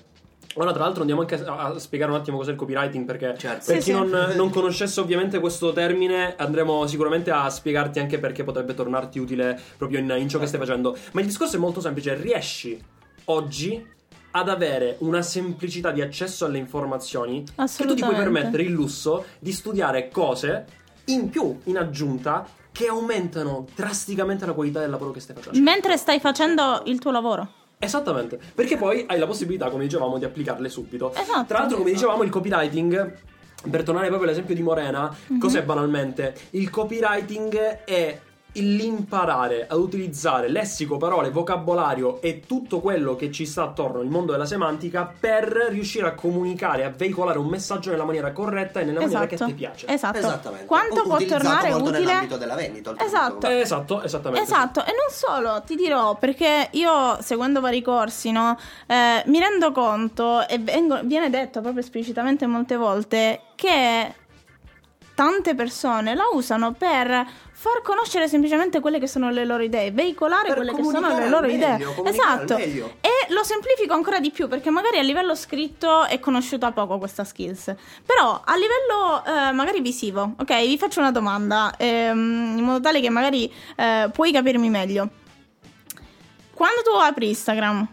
Ora, 0.56 0.72
tra 0.72 0.84
l'altro, 0.84 1.00
andiamo 1.02 1.22
anche 1.22 1.34
a, 1.44 1.64
a 1.66 1.80
spiegare 1.80 2.12
un 2.12 2.18
attimo 2.18 2.38
cos'è 2.38 2.52
il 2.52 2.58
copywriting. 2.58 3.06
Perché 3.06 3.36
Certo. 3.38 3.66
per 3.66 3.82
Sì, 3.82 3.92
chi 3.92 3.98
sì. 3.98 4.06
Non, 4.06 4.34
non 4.36 4.50
conoscesse 4.52 5.00
ovviamente 5.00 5.40
questo 5.40 5.74
termine, 5.74 6.36
andremo 6.38 6.86
sicuramente 6.86 7.32
a 7.32 7.50
spiegarti 7.50 7.98
anche 8.00 8.20
perché 8.20 8.44
potrebbe 8.44 8.76
tornarti 8.76 9.18
utile 9.18 9.60
proprio 9.78 9.98
in, 10.00 10.14
in 10.20 10.30
ciò 10.30 10.38
che 10.38 10.46
stai 10.46 10.60
facendo. 10.60 10.96
Ma 11.14 11.22
il 11.22 11.26
discorso 11.26 11.56
è 11.56 11.60
molto 11.60 11.82
semplice: 11.82 12.14
riesci 12.14 12.80
oggi 13.26 13.84
ad 14.36 14.50
avere 14.50 14.96
una 15.00 15.22
semplicità 15.22 15.92
di 15.92 16.02
accesso 16.02 16.46
alle 16.46 16.58
informazioni 16.58 17.44
che 17.44 17.86
tu 17.86 17.94
ti 17.94 18.02
puoi 18.02 18.16
permettere 18.16 18.64
il 18.64 18.72
lusso 18.72 19.26
di 19.40 19.52
studiare 19.52 20.10
cose 20.10 20.66
in 21.06 21.30
più, 21.30 21.60
in 21.66 21.78
aggiunta, 21.78 22.48
che 22.72 22.88
aumentano 22.88 23.68
drasticamente 23.76 24.46
la 24.46 24.54
qualità 24.54 24.80
del 24.80 24.90
lavoro 24.90 25.12
che 25.12 25.20
stai 25.20 25.36
facendo. 25.36 25.60
Mentre 25.60 25.98
stai 25.98 26.20
facendo 26.20 26.82
il 26.86 26.98
tuo 26.98 27.12
lavoro. 27.12 27.48
Esattamente, 27.78 28.40
perché 28.56 28.78
poi 28.78 29.04
hai 29.08 29.20
la 29.20 29.28
possibilità, 29.28 29.70
come 29.70 29.84
dicevamo, 29.84 30.18
di 30.18 30.26
applicarle 30.26 30.70
subito. 30.70 31.14
Esatto. 31.14 31.46
Tra 31.46 31.60
l'altro, 31.60 31.78
come 31.78 31.92
dicevamo, 31.92 32.24
il 32.24 32.30
copywriting, 32.30 33.14
per 33.70 33.84
tornare 33.84 34.08
proprio 34.08 34.28
all'esempio 34.30 34.56
di 34.56 34.64
Morena, 34.64 35.14
Mhm. 35.28 35.38
cos'è 35.40 35.62
banalmente? 35.64 36.34
Il 36.52 36.70
copywriting 36.72 37.56
è 37.84 38.20
l'imparare 38.62 39.66
ad 39.68 39.80
utilizzare 39.80 40.48
lessico, 40.48 40.98
parole, 40.98 41.32
vocabolario 41.32 42.22
e 42.22 42.42
tutto 42.46 42.80
quello 42.82 43.16
che 43.16 43.32
ci 43.32 43.46
sta 43.46 43.64
attorno 43.64 44.00
nel 44.00 44.10
mondo 44.10 44.32
della 44.32 44.46
semantica 44.46 45.12
per 45.20 45.46
riuscire 45.70 46.08
a 46.08 46.14
comunicare, 46.14 46.84
a 46.84 46.90
veicolare 46.96 47.40
un 47.40 47.48
messaggio 47.48 47.90
nella 47.90 48.04
maniera 48.04 48.32
corretta 48.32 48.80
e 48.80 48.84
nella 48.86 49.00
maniera 49.00 49.26
che 49.26 49.36
Esatto. 49.36 49.50
ti 49.52 49.58
piace. 49.58 49.88
Esatto. 49.88 50.18
Esattamente. 50.18 50.66
Quanto 50.66 51.02
U- 51.02 51.08
può 51.08 51.18
tornare 51.18 51.70
molto 51.70 51.90
utile? 51.90 52.00
nell'ambito 52.00 52.38
della 52.38 52.56
vendita. 52.56 52.94
Esatto. 52.98 53.48
Eh, 53.48 53.60
esatto, 53.60 54.02
esattamente. 54.04 54.44
Esatto, 54.46 54.82
e 54.82 54.92
non 54.92 55.10
solo, 55.10 55.62
ti 55.66 55.76
dirò, 55.76 56.16
perché 56.16 56.68
io 56.72 57.18
seguendo 57.22 57.60
vari 57.60 57.82
corsi, 57.82 58.32
no, 58.32 58.58
eh, 58.88 59.24
mi 59.26 59.40
rendo 59.40 59.72
conto 59.72 60.48
e 60.48 60.60
vengo- 60.60 61.02
viene 61.04 61.30
detto 61.30 61.62
proprio 61.62 61.82
esplicitamente 61.82 62.46
molte 62.46 62.76
volte 62.76 63.42
che 63.56 64.14
tante 65.16 65.54
persone 65.56 66.16
la 66.16 66.24
usano 66.34 66.74
per 66.74 67.26
far 67.64 67.82
conoscere 67.82 68.28
semplicemente 68.28 68.82
quelle 68.82 69.00
che 69.00 69.08
sono 69.08 69.30
le 69.30 69.46
loro 69.46 69.64
idee, 69.64 69.92
veicolare 69.92 70.48
Per 70.48 70.56
quelle 70.58 70.74
che 70.74 70.84
sono 70.84 71.18
le 71.18 71.30
loro 71.30 71.48
meglio, 71.48 71.78
idee. 71.78 72.10
Esatto. 72.10 72.58
E 72.58 73.10
lo 73.30 73.42
semplifico 73.46 73.94
ancora 73.94 74.20
di 74.20 74.32
più 74.32 74.50
perché 74.50 74.70
magari 74.70 74.98
a 74.98 75.02
livello 75.02 75.34
scritto 75.34 76.04
è 76.04 76.20
conosciuta 76.20 76.74
poco 76.74 76.98
questa 76.98 77.24
skills. 77.24 77.74
Però 78.06 78.42
a 78.44 78.54
livello 78.58 79.24
eh, 79.26 79.54
magari 79.54 79.80
visivo, 79.80 80.34
ok? 80.38 80.66
Vi 80.66 80.78
faccio 80.78 81.00
una 81.00 81.12
domanda 81.12 81.74
ehm, 81.78 82.58
in 82.58 82.64
modo 82.66 82.82
tale 82.82 83.00
che 83.00 83.10
magari 83.10 83.50
eh, 83.78 84.10
puoi 84.12 84.34
capirmi 84.34 84.70
meglio. 84.70 85.10
Quando 86.54 86.82
tu 86.82 86.92
apri 86.98 87.30
Instagram, 87.30 87.88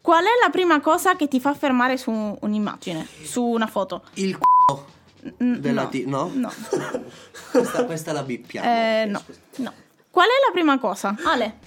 qual 0.00 0.22
è 0.22 0.44
la 0.44 0.50
prima 0.50 0.78
cosa 0.78 1.16
che 1.16 1.26
ti 1.26 1.40
fa 1.40 1.54
fermare 1.54 1.96
su 1.96 2.12
un'immagine, 2.40 3.04
su 3.24 3.42
una 3.42 3.66
foto? 3.66 4.02
Il 4.14 4.38
c***o 4.38 4.96
della 5.36 5.82
no, 5.82 5.88
T, 5.88 6.04
no? 6.06 6.30
No. 6.34 6.52
questa, 7.50 7.84
questa 7.84 8.12
la 8.12 8.22
bippiamo. 8.22 8.66
Eh, 8.68 9.04
no, 9.06 9.22
no. 9.56 9.72
Qual 10.10 10.26
è 10.26 10.46
la 10.46 10.52
prima 10.52 10.78
cosa? 10.78 11.14
Ale. 11.24 11.58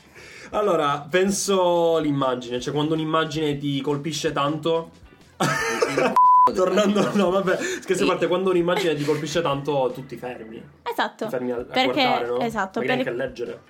Allora, 0.52 1.06
penso 1.10 1.98
l'immagine, 2.00 2.60
cioè 2.60 2.74
quando 2.74 2.94
un'immagine 2.94 3.58
ti 3.58 3.80
colpisce 3.82 4.32
tanto. 4.32 4.92
Tornando, 6.54 7.12
no, 7.14 7.30
vabbè, 7.30 7.58
scherzi 7.82 8.04
a 8.04 8.08
parte, 8.08 8.28
quando 8.28 8.50
un'immagine 8.50 8.96
ti 8.96 9.06
colpisce 9.06 9.42
tanto, 9.42 9.92
tu 9.94 10.06
ti 10.06 10.18
fermi. 10.18 10.62
Esatto. 10.84 11.26
Ti 11.26 11.30
fermi 11.32 11.52
a, 11.52 11.58
a 11.58 11.64
perché 11.64 12.02
guardare, 12.02 12.28
no? 12.28 12.40
esatto, 12.40 12.80
Magari 12.80 13.04
per- 13.04 13.12
anche 13.14 13.22
a 13.24 13.26
leggere. 13.28 13.62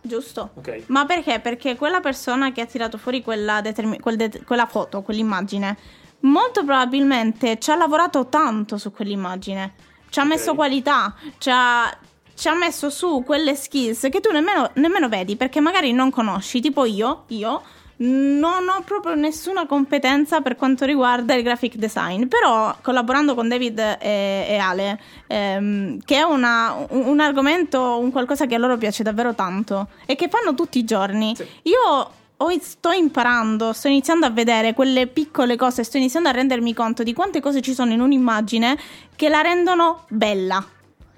giusto. 0.00 0.50
Ok. 0.54 0.84
Ma 0.86 1.04
perché? 1.04 1.38
Perché 1.40 1.76
quella 1.76 2.00
persona 2.00 2.50
che 2.50 2.62
ha 2.62 2.66
tirato 2.66 2.96
fuori 2.98 3.22
quella, 3.22 3.60
determi- 3.60 4.00
quel 4.00 4.16
det- 4.16 4.42
quella 4.44 4.66
foto, 4.66 5.02
quell'immagine, 5.02 5.76
molto 6.24 6.64
probabilmente 6.64 7.58
ci 7.58 7.70
ha 7.70 7.76
lavorato 7.76 8.26
tanto 8.26 8.76
su 8.78 8.90
quell'immagine. 8.92 9.72
Ci 10.10 10.18
ha 10.20 10.22
Ok. 10.22 10.28
messo 10.28 10.54
qualità, 10.54 11.14
ci 11.38 11.50
ha, 11.52 11.96
ci 12.34 12.48
ha 12.48 12.54
messo 12.54 12.90
su 12.90 13.22
quelle 13.24 13.54
skills 13.54 14.08
che 14.10 14.20
tu 14.20 14.30
nemmeno, 14.32 14.70
nemmeno 14.74 15.08
vedi 15.08 15.36
perché 15.36 15.60
magari 15.60 15.92
non 15.92 16.10
conosci, 16.10 16.60
tipo 16.60 16.84
io, 16.84 17.24
io 17.28 17.62
non 17.96 18.68
ho 18.68 18.82
proprio 18.84 19.14
nessuna 19.14 19.66
competenza 19.66 20.40
per 20.40 20.56
quanto 20.56 20.84
riguarda 20.84 21.34
il 21.34 21.44
graphic 21.44 21.76
design, 21.76 22.24
però 22.26 22.74
collaborando 22.82 23.34
con 23.36 23.46
David 23.48 23.78
e, 23.78 24.46
e 24.48 24.56
Ale, 24.56 25.00
ehm, 25.28 25.98
che 26.04 26.16
è 26.16 26.22
una, 26.22 26.74
un, 26.90 27.06
un 27.06 27.20
argomento, 27.20 27.98
un 27.98 28.10
qualcosa 28.10 28.46
che 28.46 28.56
a 28.56 28.58
loro 28.58 28.76
piace 28.78 29.04
davvero 29.04 29.34
tanto 29.34 29.88
e 30.06 30.16
che 30.16 30.28
fanno 30.28 30.54
tutti 30.54 30.78
i 30.78 30.84
giorni, 30.84 31.34
Sì. 31.36 31.46
io 31.62 32.10
ho- 32.38 32.58
sto 32.60 32.90
imparando, 32.90 33.72
sto 33.72 33.88
iniziando 33.88 34.26
a 34.26 34.30
vedere 34.30 34.74
quelle 34.74 35.06
piccole 35.06 35.56
cose, 35.56 35.84
sto 35.84 35.96
iniziando 35.96 36.28
a 36.28 36.32
rendermi 36.32 36.74
conto 36.74 37.02
di 37.02 37.12
quante 37.12 37.40
cose 37.40 37.60
ci 37.60 37.74
sono 37.74 37.92
in 37.92 38.00
un'immagine 38.00 38.78
che 39.16 39.28
la 39.28 39.40
rendono 39.40 40.04
bella. 40.08 40.64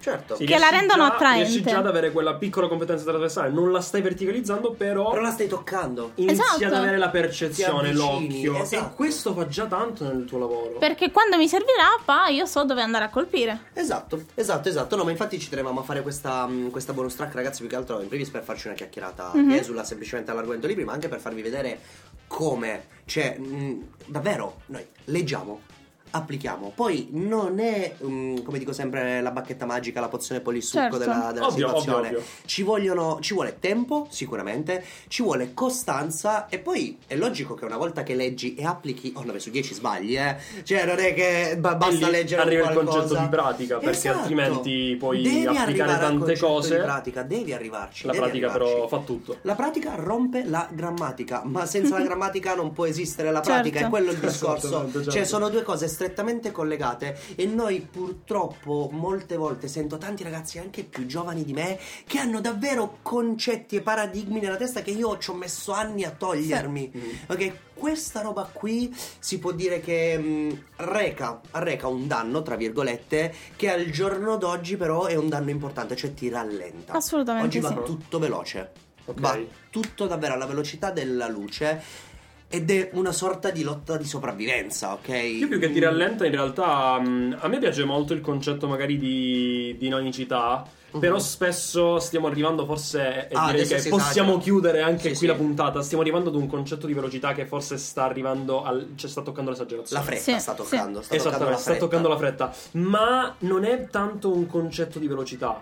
Certo. 0.07 0.37
Sì, 0.37 0.45
Che 0.47 0.57
la 0.59 0.69
rendono 0.69 1.05
già- 1.09 1.14
attraente. 1.14 1.49
Riesci 1.49 1.62
già 1.64 1.79
ad 1.79 1.87
avere 1.88 2.12
quella 2.12 2.35
piccola 2.37 2.69
competenza 2.69 3.03
trasversale, 3.03 3.51
non 3.51 3.73
la 3.73 3.81
stai 3.81 4.03
verticalizzando, 4.03 4.71
però, 4.71 5.11
Però 5.11 5.21
la 5.21 5.33
stai 5.33 5.49
toccando. 5.49 6.12
inizi 6.14 6.40
Esatto. 6.40 6.64
ad 6.64 6.75
avere 6.75 6.97
la 6.97 7.09
percezione, 7.09 7.88
avvicini, 7.88 8.45
l'occhio. 8.45 8.62
esatto. 8.62 8.92
E 8.92 8.95
questo 8.95 9.35
fa 9.35 9.49
già 9.49 9.66
tanto 9.66 10.05
nel 10.05 10.25
tuo 10.25 10.38
lavoro. 10.38 10.79
Perché 10.79 11.11
quando 11.11 11.37
mi 11.37 11.49
servirà, 11.49 11.88
pa, 12.05 12.29
io 12.29 12.47
so 12.47 12.62
dove 12.64 12.83
andare 12.83 13.05
a 13.07 13.09
colpire. 13.11 13.62
Esatto, 13.73 14.23
esatto, 14.35 14.69
esatto. 14.69 14.95
No, 14.95 15.03
ma 15.03 15.11
infatti 15.11 15.40
ci 15.40 15.49
tenevamo 15.49 15.81
a 15.81 15.83
fare 15.83 16.03
questa, 16.03 16.47
mh, 16.47 16.71
questa 16.71 16.92
bonus 16.92 17.16
track, 17.16 17.35
ragazzi, 17.35 17.61
più 17.62 17.69
che 17.69 17.75
altro 17.75 18.01
in 18.01 18.07
primis 18.07 18.29
per 18.29 18.45
farci 18.45 18.69
una 18.69 18.77
chiacchierata 18.77 19.33
Mhm. 19.35 19.51
che 19.51 19.59
esula 19.59 19.83
semplicemente 19.83 20.31
all'argomento 20.31 20.69
libri, 20.69 20.85
ma 20.85 20.92
anche 20.92 21.09
per 21.09 21.19
farvi 21.19 21.42
vedere 21.42 21.81
come, 22.29 22.85
cioè, 23.07 23.37
mh, 23.38 23.87
davvero, 24.07 24.61
noi 24.66 24.87
leggiamo, 25.07 25.62
applichiamo. 26.11 26.73
Poi 26.75 27.09
non 27.12 27.59
è, 27.59 27.95
mh, 27.99 28.42
come 28.42 28.59
dico 28.59 28.73
sempre, 28.73 29.21
la 29.21 29.31
bacchetta 29.31 29.66
magica, 29.66 30.01
la 30.01 30.09
pozione 30.09 30.40
polisucco 30.40 30.83
Certo. 30.83 30.99
della, 30.99 31.31
della 31.33 31.47
Ovvio, 31.47 31.66
situazione. 31.69 31.99
ovvio, 32.09 32.19
ovvio. 32.19 32.31
Ci, 32.47 32.62
vogliono, 32.62 33.19
ci 33.21 33.35
vuole 33.35 33.57
tempo, 33.61 34.07
sicuramente, 34.11 34.85
ci 35.09 35.23
vuole 35.23 35.53
costanza 35.55 36.49
e 36.49 36.59
poi 36.59 36.99
è 37.07 37.16
logico 37.16 37.55
che 37.55 37.64
una 37.64 37.77
volta 37.77 38.03
che 38.03 38.14
leggi 38.14 38.55
e 38.55 38.64
applichi, 38.64 39.12
oh 39.16 39.25
9 39.25 39.38
su 39.38 39.51
10 39.51 39.75
sbagli, 39.75 40.16
eh. 40.16 40.37
Cioè 40.62 40.85
non 40.87 40.99
è 40.99 41.14
che 41.14 41.51
E 41.51 41.57
basta 41.59 42.09
leggere 42.09 42.42
arriva 42.42 42.69
il 42.69 42.73
qualcosa. 42.75 42.99
concetto 42.99 43.21
di 43.21 43.29
pratica, 43.29 43.79
perché 43.79 43.97
Esatto. 43.97 44.19
altrimenti 44.21 44.97
puoi 44.99 45.23
Devi 45.23 45.47
applicare 45.47 45.99
tante 45.99 46.38
cose. 46.38 46.77
Di 46.77 46.83
pratica, 46.83 47.23
devi 47.23 47.53
arrivarci. 47.53 48.07
La 48.07 48.12
devi 48.12 48.25
pratica 48.25 48.51
arrivarci. 48.51 48.75
però 48.75 48.88
fa 48.88 48.99
tutto. 49.05 49.37
La 49.42 49.55
pratica 49.55 49.95
rompe 49.97 50.45
la 50.45 50.69
grammatica, 50.71 51.42
ma 51.45 51.66
senza 51.66 51.99
la 51.99 52.05
grammatica 52.07 52.55
non 52.55 52.73
può 52.73 52.87
esistere 52.87 53.31
la 53.31 53.40
pratica, 53.40 53.81
Certo. 53.81 53.87
è 53.87 53.90
quello 53.90 54.11
il 54.12 54.19
discorso. 54.19 54.66
Esattamente, 54.66 54.92
certo. 54.99 55.11
Cioè, 55.11 55.25
sono 55.25 55.49
due 55.49 55.62
cose 55.62 55.88
strettamente 55.96 56.52
collegate 56.52 57.18
e 57.37 57.46
noi 57.46 57.80
purtroppo 57.80 58.90
molte 58.92 59.38
volte 59.38 59.66
sento 59.66 59.96
tanti 59.96 60.22
ragazzi 60.22 60.59
anche 60.59 60.85
più 60.85 61.06
giovani 61.06 61.42
di 61.42 61.54
me 61.54 61.78
che 62.06 62.18
hanno 62.18 62.42
davvero 62.42 62.98
concetti 63.00 63.76
e 63.76 63.80
paradigmi 63.80 64.38
nella 64.38 64.56
testa 64.56 64.82
che 64.82 64.90
io 64.90 65.16
ci 65.16 65.30
ho 65.30 65.35
messo 65.35 65.72
anni 65.72 66.04
a 66.04 66.11
togliermi. 66.11 66.92
Mm. 66.94 67.11
Ok, 67.28 67.52
questa 67.72 68.20
roba 68.20 68.48
qui 68.52 68.94
si 69.18 69.38
può 69.38 69.52
dire 69.52 69.80
che 69.80 70.18
mh, 70.18 70.64
reca, 70.76 71.40
arreca 71.52 71.88
un 71.88 72.06
danno, 72.06 72.42
tra 72.42 72.56
virgolette, 72.56 73.35
che 73.56 73.70
al 73.70 73.87
giorno 73.87 74.37
d'oggi 74.37 74.76
però 74.76 75.06
è 75.06 75.14
un 75.14 75.30
danno 75.30 75.48
importante, 75.48 75.96
cioè 75.96 76.12
ti 76.12 76.28
rallenta. 76.28 76.92
Assolutamente 76.92 77.46
Oggi 77.46 77.61
va 77.61 77.70
sì. 77.70 77.85
tutto 77.85 78.18
veloce. 78.18 78.72
Ok. 79.06 79.20
Va 79.20 79.38
tutto 79.70 80.06
davvero 80.06 80.35
alla 80.35 80.46
velocità 80.46 80.90
della 80.90 81.26
luce. 81.26 82.14
Ed 82.48 82.70
è 82.70 82.90
una 82.92 83.11
sorta 83.12 83.50
di 83.50 83.62
lotta 83.64 83.96
di 83.96 84.04
sopravvivenza, 84.04 84.92
ok? 84.92 85.09
Io 85.09 85.48
più 85.48 85.59
che 85.59 85.72
ti 85.72 85.80
rallenta, 85.80 86.24
in 86.24 86.30
realtà 86.30 86.98
mh, 87.00 87.38
a 87.40 87.48
me 87.48 87.59
piace 87.59 87.85
molto 87.85 88.12
il 88.12 88.20
concetto 88.20 88.68
magari 88.68 88.96
di 88.96 89.74
dinamicità. 89.78 90.64
Mhm. 90.92 91.00
Però 91.00 91.18
spesso 91.18 91.98
stiamo 91.98 92.28
arrivando, 92.28 92.64
forse, 92.64 93.26
e 93.28 93.35
Ah, 93.35 93.50
direi 93.50 93.66
che 93.66 93.80
si 93.80 93.88
possiamo 93.88 94.28
esagera. 94.30 94.38
chiudere 94.44 94.80
anche 94.82 95.00
Sì, 95.02 95.09
qui 95.09 95.16
sì. 95.16 95.26
la 95.26 95.35
puntata. 95.35 95.82
Stiamo 95.82 96.02
arrivando 96.02 96.28
ad 96.28 96.37
un 96.37 96.46
concetto 96.46 96.87
di 96.87 96.94
velocità 96.94 97.32
che 97.35 97.44
forse 97.46 97.76
sta 97.76 98.04
arrivando 98.04 98.62
al. 98.62 98.92
cioè 98.94 99.11
sta 99.11 99.22
toccando 99.22 99.50
l'esagerazione. 99.50 100.00
La 100.00 100.06
fretta 100.06 100.22
Sì, 100.22 100.38
sta 100.40 100.52
sì. 100.52 100.56
toccando, 100.56 101.02
sta 101.02 101.16
toccando 101.16 101.16
Esattamente, 101.16 101.50
la 101.50 101.59
sta 101.59 101.76
toccando 101.76 102.09
la 102.09 102.16
fretta. 102.16 102.54
Ma 102.72 103.35
non 103.40 103.64
è 103.64 103.88
tanto 103.90 104.32
un 104.32 104.46
concetto 104.46 104.98
di 105.00 105.09
velocità. 105.09 105.61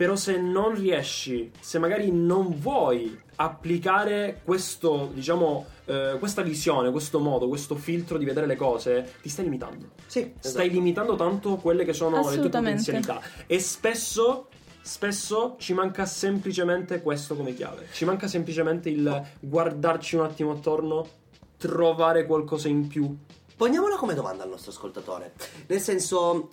Però 0.00 0.16
se 0.16 0.38
non 0.38 0.74
riesci, 0.74 1.50
se 1.60 1.78
magari 1.78 2.10
non 2.10 2.58
vuoi 2.58 3.20
applicare 3.34 4.40
questo, 4.42 5.10
diciamo, 5.12 5.66
eh, 5.84 6.16
questa 6.18 6.40
visione, 6.40 6.90
questo 6.90 7.18
modo, 7.18 7.48
questo 7.48 7.74
filtro 7.74 8.16
di 8.16 8.24
vedere 8.24 8.46
le 8.46 8.56
cose, 8.56 9.16
ti 9.20 9.28
stai 9.28 9.44
limitando. 9.44 9.90
Sì, 10.06 10.32
Stai 10.38 10.52
esatto. 10.52 10.66
limitando 10.68 11.16
tanto 11.16 11.56
quelle 11.56 11.84
che 11.84 11.92
sono 11.92 12.26
le 12.30 12.38
tue 12.38 12.48
potenzialità. 12.48 13.20
E 13.46 13.60
spesso, 13.60 14.48
spesso 14.80 15.56
ci 15.58 15.74
manca 15.74 16.06
semplicemente 16.06 17.02
questo 17.02 17.36
come 17.36 17.52
chiave. 17.52 17.88
Ci 17.92 18.06
manca 18.06 18.26
semplicemente 18.26 18.88
il 18.88 19.22
guardarci 19.38 20.16
un 20.16 20.22
attimo 20.22 20.52
attorno, 20.52 21.06
trovare 21.58 22.24
qualcosa 22.24 22.68
in 22.68 22.86
più. 22.86 23.14
Poniamola 23.54 23.96
come 23.96 24.14
domanda 24.14 24.44
al 24.44 24.48
nostro 24.48 24.70
ascoltatore. 24.70 25.34
Nel 25.66 25.80
senso, 25.80 26.48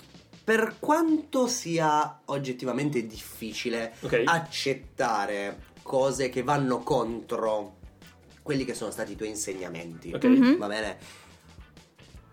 per 0.47 0.77
quanto 0.79 1.45
sia 1.45 2.21
oggettivamente 2.23 3.05
difficile 3.05 3.95
Ok. 3.99 4.21
accettare 4.23 5.59
cose 5.81 6.29
che 6.29 6.41
vanno 6.41 6.79
contro 6.79 7.75
quelli 8.43 8.63
che 8.63 8.73
sono 8.73 8.89
stati 8.89 9.11
i 9.11 9.15
tuoi 9.17 9.27
insegnamenti, 9.27 10.13
Ok. 10.13 10.23
Mhm. 10.23 10.57
va 10.57 10.67
bene? 10.67 10.97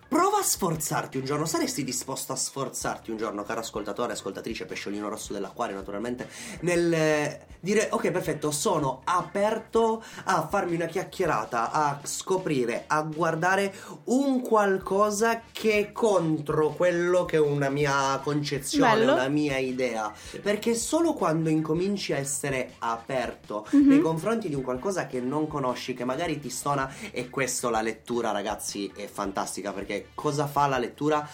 Prova 0.07 0.39
a 0.39 0.43
sforzarti 0.43 1.19
un 1.19 1.25
giorno, 1.25 1.45
saresti 1.45 1.83
disposto 1.83 2.33
a 2.33 2.37
sforzarti 2.37 3.11
un 3.11 3.17
giorno, 3.17 3.43
caro 3.43 3.61
ascoltatore, 3.61 4.13
ascoltatrice, 4.13 4.65
pesciolino 4.65 5.09
rosso 5.09 5.33
dell'acquario 5.33 5.75
naturalmente, 5.75 6.29
nel 6.61 6.93
eh, 6.93 7.47
dire 7.59 7.89
ok 7.91 8.11
perfetto, 8.13 8.53
sono 8.53 9.01
aperto 9.05 10.05
a 10.25 10.47
farmi 10.47 10.77
una 10.77 10.87
chiacchierata, 10.87 11.73
a 11.73 11.99
scoprire, 12.05 12.85
a 12.87 13.03
guardare 13.03 13.75
un 14.05 14.41
qualcosa 14.41 15.43
che 15.51 15.79
è 15.79 15.93
contro 15.93 16.71
quello 16.71 17.25
che 17.25 17.37
è 17.37 17.41
una 17.41 17.69
mia 17.71 18.21
concezione, 18.23 18.95
Bello. 18.99 19.13
una 19.15 19.29
mia 19.29 19.59
idea. 19.59 20.13
Perché 20.41 20.75
solo 20.77 21.15
quando 21.15 21.49
incominci 21.49 22.13
a 22.13 22.19
essere 22.19 22.75
aperto 22.79 23.67
Mhm. 23.71 23.89
nei 23.89 24.01
confronti 24.01 24.49
di 24.49 24.55
un 24.55 24.63
qualcosa 24.63 25.07
che 25.07 25.21
non 25.21 25.49
conosci, 25.49 25.95
che 25.95 26.05
magari 26.05 26.39
ti 26.39 26.51
stona, 26.51 26.89
e 27.11 27.31
questo 27.31 27.69
la 27.71 27.81
lettura, 27.83 28.31
ragazzi, 28.31 28.93
è 28.95 29.07
fantastica 29.07 29.73
perché 29.73 29.94
cosa 30.15 30.47
fa 30.47 30.67
la 30.67 30.79
lettura? 30.79 31.29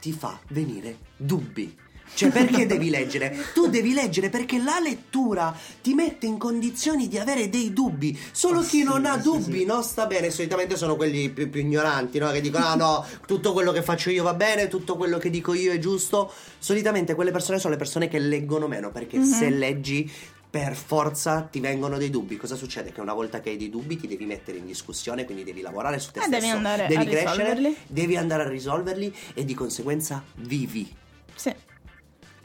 Ti 0.00 0.12
fa 0.12 0.38
venire 0.48 0.98
dubbi. 1.16 1.82
Cioè, 2.14 2.28
perché 2.30 2.66
devi 2.66 2.90
leggere? 2.90 3.34
Tu 3.54 3.66
devi 3.68 3.92
leggere 3.92 4.28
perché 4.28 4.58
la 4.62 4.78
lettura 4.78 5.52
ti 5.80 5.94
mette 5.94 6.26
in 6.26 6.36
condizioni 6.38 7.08
di 7.08 7.18
avere 7.18 7.48
dei 7.48 7.72
dubbi. 7.72 8.16
Solo 8.30 8.60
chi 8.60 8.78
Sì, 8.80 8.82
non 8.84 9.04
ha 9.06 9.16
sì, 9.16 9.22
dubbi 9.22 9.58
sì. 9.60 9.64
non 9.64 9.82
sta 9.82 10.06
bene. 10.06 10.30
Solitamente 10.30 10.76
sono 10.76 10.94
quelli 10.94 11.30
più, 11.30 11.48
più 11.50 11.60
ignoranti, 11.62 12.18
no? 12.18 12.30
Che 12.30 12.40
dicono: 12.40 12.66
ah 12.66 12.74
no, 12.76 13.04
tutto 13.26 13.52
quello 13.52 13.72
che 13.72 13.82
faccio 13.82 14.10
io 14.10 14.22
va 14.22 14.34
bene, 14.34 14.68
tutto 14.68 14.96
quello 14.96 15.18
che 15.18 15.30
dico 15.30 15.54
io 15.54 15.72
è 15.72 15.78
giusto. 15.78 16.30
Solitamente 16.58 17.14
quelle 17.14 17.32
persone 17.32 17.58
sono 17.58 17.72
le 17.72 17.78
persone 17.78 18.06
che 18.06 18.18
leggono 18.20 18.68
meno 18.68 18.90
perché 18.92 19.16
Mhm. 19.18 19.24
se 19.24 19.48
leggi 19.50 20.08
per 20.54 20.76
forza 20.76 21.40
ti 21.50 21.58
vengono 21.58 21.98
dei 21.98 22.10
dubbi. 22.10 22.36
Cosa 22.36 22.54
succede? 22.54 22.92
Che 22.92 23.00
una 23.00 23.12
volta 23.12 23.40
che 23.40 23.50
hai 23.50 23.56
dei 23.56 23.70
dubbi 23.70 23.96
ti 23.96 24.06
devi 24.06 24.24
mettere 24.24 24.58
in 24.58 24.66
discussione, 24.66 25.24
quindi 25.24 25.42
devi 25.42 25.60
lavorare 25.62 25.98
su 25.98 26.12
te 26.12 26.20
E 26.20 26.22
stesso, 26.22 26.38
devi 26.38 26.52
andare 26.52 26.86
devi 26.86 26.94
a 26.94 27.04
crescere, 27.04 27.42
risolverli. 27.42 27.76
devi 27.88 28.16
andare 28.16 28.42
a 28.44 28.48
risolverli 28.48 29.16
e 29.34 29.44
di 29.44 29.52
conseguenza 29.52 30.22
vivi. 30.36 30.94
Sì. 31.34 31.52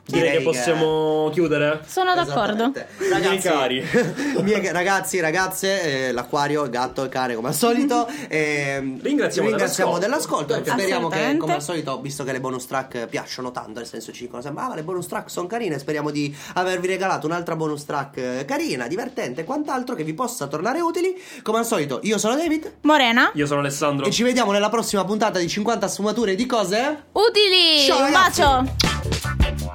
Direi, 0.10 0.30
Direi 0.30 0.38
che 0.38 0.44
possiamo 0.44 1.30
chiudere. 1.32 1.82
Sono 1.86 2.16
d'accordo. 2.16 2.72
Miei 3.20 3.38
cari. 3.40 3.86
miei 4.42 4.72
ragazzi, 4.72 5.20
ragazze, 5.20 6.08
eh, 6.08 6.12
l'acquario, 6.12 6.64
il 6.64 6.72
gatto, 6.72 7.04
il 7.04 7.10
cane 7.10 7.36
come 7.36 7.50
al 7.50 7.54
solito. 7.54 8.08
ehm, 8.28 9.00
Ringraziamo 9.02 9.50
ringraziamo 9.50 9.98
dell'ascolto. 10.00 10.54
dell'ascolto. 10.54 10.72
Speriamo 10.72 11.08
che 11.10 11.38
come 11.38 11.54
al 11.54 11.62
solito, 11.62 12.00
visto 12.02 12.24
che 12.24 12.32
le 12.32 12.40
bonus 12.40 12.66
track 12.66 13.08
piacciono 13.08 13.52
tanto, 13.52 13.80
nel 13.80 13.88
senso 13.88 14.12
ci 14.12 14.24
dicono 14.24 14.42
sempre, 14.42 14.64
ah 14.64 14.74
le 14.76 14.84
bonus 14.84 15.06
track 15.08 15.30
sono 15.30 15.46
carine, 15.48 15.78
speriamo 15.78 16.10
di 16.10 16.36
avervi 16.56 16.88
regalato 16.88 17.28
un'altra 17.28 17.56
bonus 17.56 17.86
track 17.86 18.18
eh, 18.18 18.46
carina, 18.46 18.88
divertente 18.88 19.42
e 19.42 19.44
quant'altro 19.44 19.94
che 19.96 20.04
vi 20.04 20.14
possa 20.14 20.48
tornare 20.48 20.82
utili. 20.82 21.16
Come 21.44 21.60
al 21.60 21.66
solito, 21.66 22.00
io 22.04 22.18
sono 22.18 22.36
David 22.36 22.78
Morena. 22.82 23.32
Io 23.36 23.46
sono 23.46 23.60
Alessandro. 23.60 24.06
e 24.08 24.12
ci 24.12 24.24
vediamo 24.24 24.52
nella 24.52 24.70
prossima 24.70 25.06
puntata 25.06 25.38
di 25.40 25.48
50 25.48 25.88
sfumature 25.88 26.34
di 26.36 26.46
cose. 26.48 27.04
Utili. 27.12 27.86
Ciao, 27.86 27.98
Un 27.98 28.04
ragazzi. 28.06 28.42
bacio. 28.42 29.69